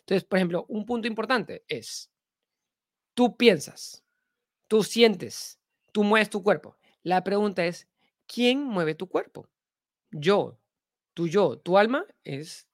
Entonces, 0.00 0.24
por 0.24 0.38
ejemplo, 0.38 0.66
un 0.68 0.86
punto 0.86 1.08
importante 1.08 1.64
es, 1.68 2.10
tú 3.14 3.36
piensas, 3.36 4.03
Tú 4.68 4.82
sientes, 4.82 5.58
tú 5.92 6.04
mueves 6.04 6.30
tu 6.30 6.42
cuerpo. 6.42 6.76
La 7.02 7.22
pregunta 7.22 7.64
es, 7.66 7.88
¿quién 8.26 8.62
mueve 8.64 8.94
tu 8.94 9.08
cuerpo? 9.08 9.48
Yo, 10.10 10.58
tu 11.12 11.28
yo, 11.28 11.58
tu 11.58 11.76
alma 11.78 12.06
es 12.24 12.66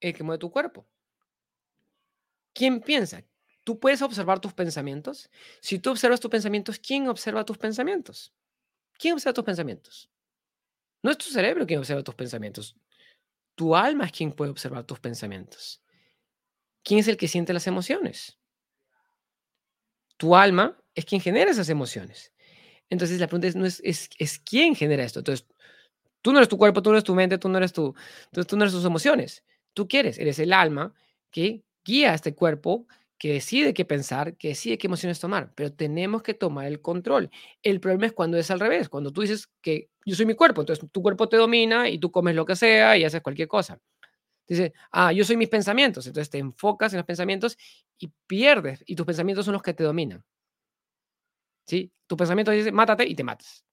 el 0.00 0.14
que 0.14 0.22
mueve 0.22 0.38
tu 0.38 0.50
cuerpo. 0.50 0.86
¿Quién 2.52 2.80
piensa? 2.80 3.22
Tú 3.64 3.78
puedes 3.78 4.02
observar 4.02 4.40
tus 4.40 4.52
pensamientos. 4.52 5.30
Si 5.60 5.78
tú 5.78 5.90
observas 5.90 6.20
tus 6.20 6.30
pensamientos, 6.30 6.78
¿quién 6.78 7.08
observa 7.08 7.44
tus 7.44 7.58
pensamientos? 7.58 8.32
¿Quién 8.98 9.14
observa 9.14 9.34
tus 9.34 9.44
pensamientos? 9.44 10.10
No 11.02 11.10
es 11.10 11.18
tu 11.18 11.26
cerebro 11.26 11.66
quien 11.66 11.78
observa 11.78 12.02
tus 12.02 12.14
pensamientos. 12.14 12.76
Tu 13.54 13.74
alma 13.74 14.06
es 14.06 14.12
quien 14.12 14.32
puede 14.32 14.50
observar 14.50 14.84
tus 14.84 15.00
pensamientos. 15.00 15.82
¿Quién 16.82 17.00
es 17.00 17.08
el 17.08 17.16
que 17.16 17.28
siente 17.28 17.52
las 17.52 17.66
emociones? 17.66 18.38
Tu 20.16 20.34
alma 20.34 20.78
es 21.00 21.06
quien 21.06 21.20
genera 21.20 21.50
esas 21.50 21.68
emociones. 21.68 22.32
Entonces 22.90 23.20
la 23.20 23.26
pregunta 23.26 23.48
es, 23.48 23.56
no 23.56 23.66
es, 23.66 23.80
es, 23.84 24.38
quién 24.40 24.74
genera 24.74 25.04
esto. 25.04 25.20
Entonces, 25.20 25.46
tú 26.22 26.32
no 26.32 26.38
eres 26.38 26.48
tu 26.48 26.58
cuerpo, 26.58 26.82
tú 26.82 26.90
no 26.90 26.96
eres 26.96 27.04
tu 27.04 27.14
mente, 27.14 27.38
tú 27.38 27.48
no 27.48 27.58
eres 27.58 27.72
tu, 27.72 27.94
entonces, 28.26 28.46
tú 28.46 28.56
no 28.56 28.64
eres 28.64 28.74
tus 28.74 28.84
emociones. 28.84 29.44
Tú 29.74 29.88
quieres, 29.88 30.18
eres 30.18 30.38
el 30.38 30.52
alma 30.52 30.94
que 31.30 31.62
guía 31.84 32.12
a 32.12 32.14
este 32.14 32.34
cuerpo, 32.34 32.86
que 33.18 33.34
decide 33.34 33.74
qué 33.74 33.84
pensar, 33.84 34.36
que 34.36 34.48
decide 34.48 34.78
qué 34.78 34.86
emociones 34.86 35.20
tomar, 35.20 35.52
pero 35.54 35.72
tenemos 35.72 36.22
que 36.22 36.34
tomar 36.34 36.66
el 36.66 36.80
control. 36.80 37.30
El 37.62 37.78
problema 37.80 38.06
es 38.06 38.12
cuando 38.12 38.38
es 38.38 38.50
al 38.50 38.60
revés, 38.60 38.88
cuando 38.88 39.12
tú 39.12 39.20
dices 39.20 39.48
que 39.60 39.90
yo 40.06 40.16
soy 40.16 40.26
mi 40.26 40.34
cuerpo, 40.34 40.62
entonces 40.62 40.88
tu 40.90 41.02
cuerpo 41.02 41.28
te 41.28 41.36
domina 41.36 41.88
y 41.88 41.98
tú 41.98 42.10
comes 42.10 42.34
lo 42.34 42.46
que 42.46 42.56
sea 42.56 42.96
y 42.96 43.04
haces 43.04 43.20
cualquier 43.20 43.46
cosa. 43.46 43.78
Dice, 44.48 44.72
ah, 44.90 45.12
yo 45.12 45.24
soy 45.24 45.36
mis 45.36 45.48
pensamientos, 45.48 46.06
entonces 46.06 46.30
te 46.30 46.38
enfocas 46.38 46.92
en 46.92 46.96
los 46.96 47.06
pensamientos 47.06 47.56
y 47.98 48.10
pierdes, 48.26 48.82
y 48.86 48.96
tus 48.96 49.06
pensamientos 49.06 49.44
son 49.44 49.52
los 49.52 49.62
que 49.62 49.74
te 49.74 49.84
dominan. 49.84 50.24
Tu 52.06 52.16
pensamiento 52.16 52.50
dice, 52.52 52.72
mátate 52.72 53.06
y 53.06 53.14
te 53.14 53.24
matas. 53.24 53.64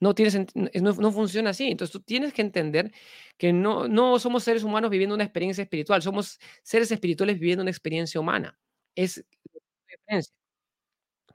No, 0.00 0.14
tienes, 0.14 0.36
no, 0.54 0.92
no, 0.94 1.12
funciona 1.12 1.50
así. 1.50 1.68
Entonces 1.70 1.92
tú 1.92 2.00
tienes 2.00 2.32
que 2.34 2.42
entender 2.42 2.92
que 3.38 3.52
no, 3.52 3.88
no 3.88 4.18
somos 4.18 4.44
seres 4.44 4.64
humanos 4.64 4.90
viviendo 4.90 5.14
una 5.14 5.24
experiencia 5.24 5.62
espiritual, 5.62 6.02
somos 6.02 6.38
seres 6.62 6.90
espirituales 6.92 7.38
viviendo 7.40 7.62
una 7.62 7.70
experiencia 7.70 8.20
humana. 8.20 8.58
Es. 8.94 9.24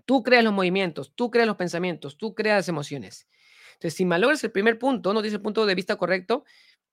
Tú 0.05 0.23
creas 0.23 0.43
los 0.43 0.53
movimientos, 0.53 1.13
tú 1.15 1.29
creas 1.31 1.47
los 1.47 1.57
pensamientos, 1.57 2.17
tú 2.17 2.33
creas 2.35 2.57
las 2.59 2.69
emociones. 2.69 3.27
Entonces, 3.73 3.95
si 3.95 4.05
malogras 4.05 4.43
el 4.43 4.51
primer 4.51 4.77
punto, 4.79 5.13
no 5.13 5.21
tienes 5.21 5.35
el 5.35 5.41
punto 5.41 5.65
de 5.65 5.75
vista 5.75 5.95
correcto, 5.95 6.43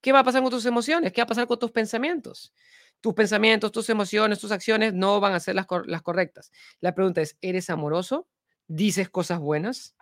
¿qué 0.01 0.13
va 0.13 0.21
a 0.21 0.25
pasar 0.25 0.43
con 0.43 0.51
tus 0.51 0.67
emociones? 0.67 1.13
¿Qué 1.13 1.21
va 1.21 1.25
a 1.25 1.27
pasar 1.29 1.47
con 1.47 1.59
tus 1.59 1.71
pensamientos? 1.73 2.53
Tus 3.01 3.15
pensamientos, 3.15 3.73
tus 3.73 3.89
emociones, 3.91 4.39
tus 4.41 4.53
acciones 4.53 4.95
no 4.95 5.21
van 5.21 5.35
a 5.35 5.41
ser 5.41 5.55
las, 5.55 5.67
las 5.87 6.03
correctas. 6.03 6.51
La 6.81 6.95
pregunta 6.95 7.21
es, 7.23 7.37
¿eres 7.41 7.71
amoroso? 7.71 8.29
Dices 8.69 9.09
cosas 9.09 9.41
buenas. 9.41 9.97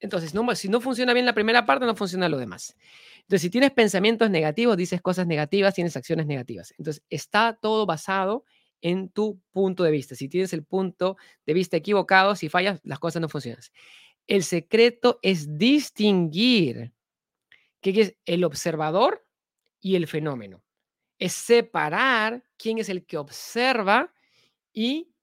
Entonces, 0.00 0.34
no, 0.34 0.54
si 0.54 0.68
no 0.68 0.80
funciona 0.80 1.12
bien 1.12 1.26
la 1.26 1.34
primera 1.34 1.66
parte, 1.66 1.86
no 1.86 1.94
funciona 1.94 2.28
lo 2.28 2.38
demás. 2.38 2.76
Entonces, 3.20 3.42
si 3.42 3.50
tienes 3.50 3.70
pensamientos 3.70 4.30
negativos, 4.30 4.76
dices 4.76 5.00
cosas 5.00 5.26
negativas, 5.26 5.74
tienes 5.74 5.96
acciones 5.96 6.26
negativas. 6.26 6.74
Entonces, 6.78 7.02
está 7.10 7.58
todo 7.60 7.86
basado 7.86 8.44
en 8.80 9.08
tu 9.08 9.40
punto 9.50 9.82
de 9.82 9.90
vista. 9.90 10.14
Si 10.14 10.28
tienes 10.28 10.52
el 10.52 10.64
punto 10.64 11.16
de 11.46 11.54
vista 11.54 11.76
equivocado, 11.76 12.36
si 12.36 12.48
fallas, 12.48 12.80
las 12.84 12.98
cosas 12.98 13.22
no 13.22 13.28
funcionan. 13.28 13.62
El 14.26 14.42
secreto 14.42 15.18
es 15.22 15.56
distinguir 15.58 16.92
qué 17.80 18.00
es 18.00 18.16
el 18.26 18.44
observador 18.44 19.26
y 19.80 19.96
el 19.96 20.06
fenómeno. 20.06 20.62
Es 21.18 21.32
separar 21.32 22.44
quién 22.58 22.78
es 22.78 22.88
el 22.88 23.06
que 23.06 23.16
observa 23.16 24.12
y 24.72 25.13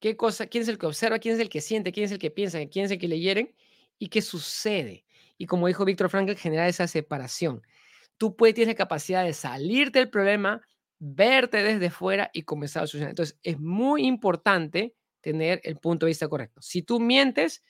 qué 0.00 0.16
cosa, 0.16 0.46
quién 0.46 0.62
es 0.62 0.68
el 0.68 0.78
que 0.78 0.86
observa, 0.86 1.18
quién 1.18 1.34
es 1.34 1.40
el 1.40 1.48
que 1.48 1.60
siente, 1.60 1.92
quién 1.92 2.04
es 2.06 2.12
el 2.12 2.18
que 2.18 2.30
piensa, 2.30 2.58
quién 2.66 2.86
es 2.86 2.90
el 2.90 2.98
que 2.98 3.08
le 3.08 3.18
hieren 3.18 3.54
y 3.98 4.08
qué 4.08 4.22
sucede. 4.22 5.04
Y 5.38 5.46
como 5.46 5.66
dijo 5.66 5.84
Víctor 5.84 6.10
Frankl, 6.10 6.34
generar 6.34 6.68
esa 6.68 6.86
separación. 6.86 7.62
Tú 8.16 8.36
puedes, 8.36 8.54
tienes 8.54 8.74
la 8.74 8.78
capacidad 8.78 9.24
de 9.24 9.34
salir 9.34 9.92
del 9.92 10.08
problema, 10.08 10.62
verte 10.98 11.62
desde 11.62 11.90
fuera 11.90 12.30
y 12.32 12.42
comenzar 12.42 12.84
a 12.84 12.86
solucionar. 12.86 13.10
Entonces, 13.10 13.38
es 13.42 13.58
muy 13.58 14.06
importante 14.06 14.94
tener 15.20 15.60
el 15.64 15.76
punto 15.76 16.06
de 16.06 16.10
vista 16.10 16.28
correcto. 16.28 16.62
Si 16.62 16.82
tú 16.82 17.00
mientes, 17.00 17.62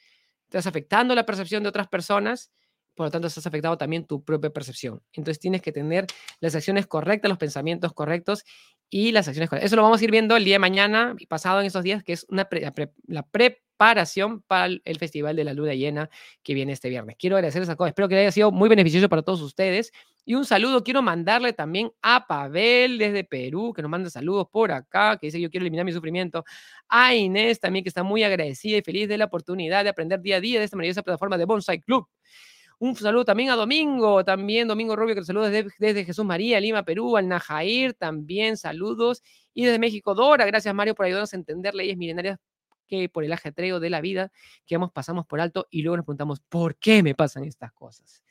estás 0.44 0.66
afectando 0.66 1.14
la 1.14 1.26
percepción 1.26 1.62
de 1.62 1.68
otras 1.68 1.88
personas, 1.88 2.52
por 2.96 3.06
lo 3.06 3.10
tanto 3.10 3.28
estás 3.28 3.46
afectado 3.46 3.76
también 3.76 4.06
tu 4.06 4.24
propia 4.24 4.50
percepción. 4.50 5.02
Entonces 5.12 5.38
tienes 5.38 5.62
que 5.62 5.70
tener 5.70 6.06
las 6.40 6.54
acciones 6.54 6.86
correctas, 6.86 7.28
los 7.28 7.38
pensamientos 7.38 7.92
correctos 7.92 8.44
y 8.88 9.12
las 9.12 9.28
acciones 9.28 9.50
correctas. 9.50 9.66
Eso 9.66 9.76
lo 9.76 9.82
vamos 9.82 10.00
a 10.00 10.04
ir 10.04 10.10
viendo 10.10 10.34
el 10.36 10.44
día 10.44 10.54
de 10.54 10.60
mañana 10.60 11.14
y 11.18 11.26
pasado 11.26 11.60
en 11.60 11.66
estos 11.66 11.84
días, 11.84 12.02
que 12.02 12.14
es 12.14 12.24
una 12.30 12.48
la, 13.06 13.22
preparación 13.22 14.40
para 14.42 14.72
el 14.82 14.98
Festival 14.98 15.36
de 15.36 15.44
la 15.44 15.52
Luna 15.52 15.74
Llena 15.74 16.08
que 16.42 16.54
viene 16.54 16.72
este 16.72 16.88
viernes. 16.88 17.16
Quiero 17.18 17.36
agradecerles 17.36 17.68
a 17.68 17.76
todos. 17.76 17.88
Espero 17.88 18.08
que 18.08 18.16
haya 18.16 18.32
sido 18.32 18.50
muy 18.50 18.70
beneficioso 18.70 19.10
para 19.10 19.20
todos 19.20 19.42
ustedes. 19.42 19.92
Y 20.24 20.34
un 20.34 20.46
saludo 20.46 20.82
quiero 20.82 21.02
mandarle 21.02 21.52
también 21.52 21.92
a 22.00 22.26
Pavel 22.26 22.96
desde 22.96 23.24
Perú, 23.24 23.74
que 23.74 23.82
nos 23.82 23.90
manda 23.90 24.08
saludos 24.08 24.48
por 24.50 24.72
acá, 24.72 25.18
que 25.18 25.26
dice 25.26 25.38
yo 25.38 25.50
quiero 25.50 25.64
eliminar 25.64 25.84
mi 25.84 25.92
sufrimiento. 25.92 26.44
A 26.88 27.14
Inés 27.14 27.60
también, 27.60 27.84
que 27.84 27.90
está 27.90 28.02
muy 28.02 28.22
agradecida 28.22 28.78
y 28.78 28.82
feliz 28.82 29.06
de 29.06 29.18
la 29.18 29.26
oportunidad 29.26 29.84
de 29.84 29.90
aprender 29.90 30.20
día 30.22 30.36
a 30.36 30.40
día 30.40 30.58
de 30.58 30.64
esta 30.64 30.76
maravillosa 30.76 31.02
plataforma 31.02 31.36
de 31.36 31.44
Bonsai 31.44 31.80
Club. 31.80 32.08
Un 32.78 32.94
saludo 32.94 33.24
también 33.24 33.48
a 33.50 33.56
Domingo, 33.56 34.22
también 34.22 34.68
Domingo 34.68 34.96
Rubio, 34.96 35.14
que 35.14 35.22
te 35.22 35.26
saluda 35.26 35.48
desde, 35.48 36.04
Jesús 36.04 36.26
María, 36.26 36.60
Lima, 36.60 36.84
Perú, 36.84 37.16
al 37.16 37.26
Najair, 37.26 37.94
también 37.94 38.58
saludos. 38.58 39.22
Y 39.54 39.64
desde 39.64 39.78
México, 39.78 40.14
Dora, 40.14 40.44
gracias 40.44 40.74
Mario 40.74 40.94
por 40.94 41.06
ayudarnos 41.06 41.32
a 41.32 41.36
entender 41.36 41.74
leyes 41.74 41.96
milenarias 41.96 42.38
que 42.86 43.08
por 43.08 43.24
el 43.24 43.32
ajetreo 43.32 43.80
de 43.80 43.90
la 43.90 44.00
vida 44.00 44.30
que 44.66 44.74
hemos 44.74 44.92
pasamos 44.92 45.26
por 45.26 45.40
alto 45.40 45.66
y 45.70 45.82
luego 45.82 45.96
nos 45.96 46.04
preguntamos, 46.04 46.40
¿por 46.40 46.76
qué 46.76 47.02
me 47.02 47.14
pasan 47.14 47.44
estas 47.44 47.72
cosas? 47.72 48.22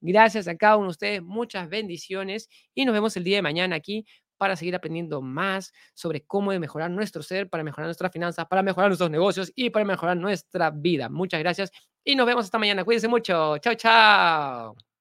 Gracias 0.00 0.48
a 0.48 0.56
cada 0.56 0.76
uno 0.76 0.86
de 0.86 0.90
ustedes, 0.90 1.22
muchas 1.22 1.68
bendiciones 1.68 2.48
y 2.74 2.84
nos 2.84 2.92
vemos 2.92 3.16
el 3.16 3.22
día 3.22 3.36
de 3.36 3.42
mañana 3.42 3.76
aquí 3.76 4.04
para 4.42 4.56
seguir 4.56 4.74
aprendiendo 4.74 5.22
más 5.22 5.72
sobre 5.94 6.24
cómo 6.26 6.50
mejorar 6.58 6.90
nuestro 6.90 7.22
ser, 7.22 7.48
para 7.48 7.62
mejorar 7.62 7.86
nuestras 7.86 8.10
finanzas, 8.10 8.44
para 8.46 8.60
mejorar 8.60 8.90
nuestros 8.90 9.08
negocios 9.08 9.52
y 9.54 9.70
para 9.70 9.84
mejorar 9.84 10.16
nuestra 10.16 10.72
vida. 10.72 11.08
Muchas 11.08 11.38
gracias 11.38 11.70
y 12.02 12.16
nos 12.16 12.26
vemos 12.26 12.44
esta 12.46 12.58
mañana. 12.58 12.82
Cuídense 12.82 13.06
mucho. 13.06 13.58
Chao, 13.58 13.74
chao. 13.76 14.91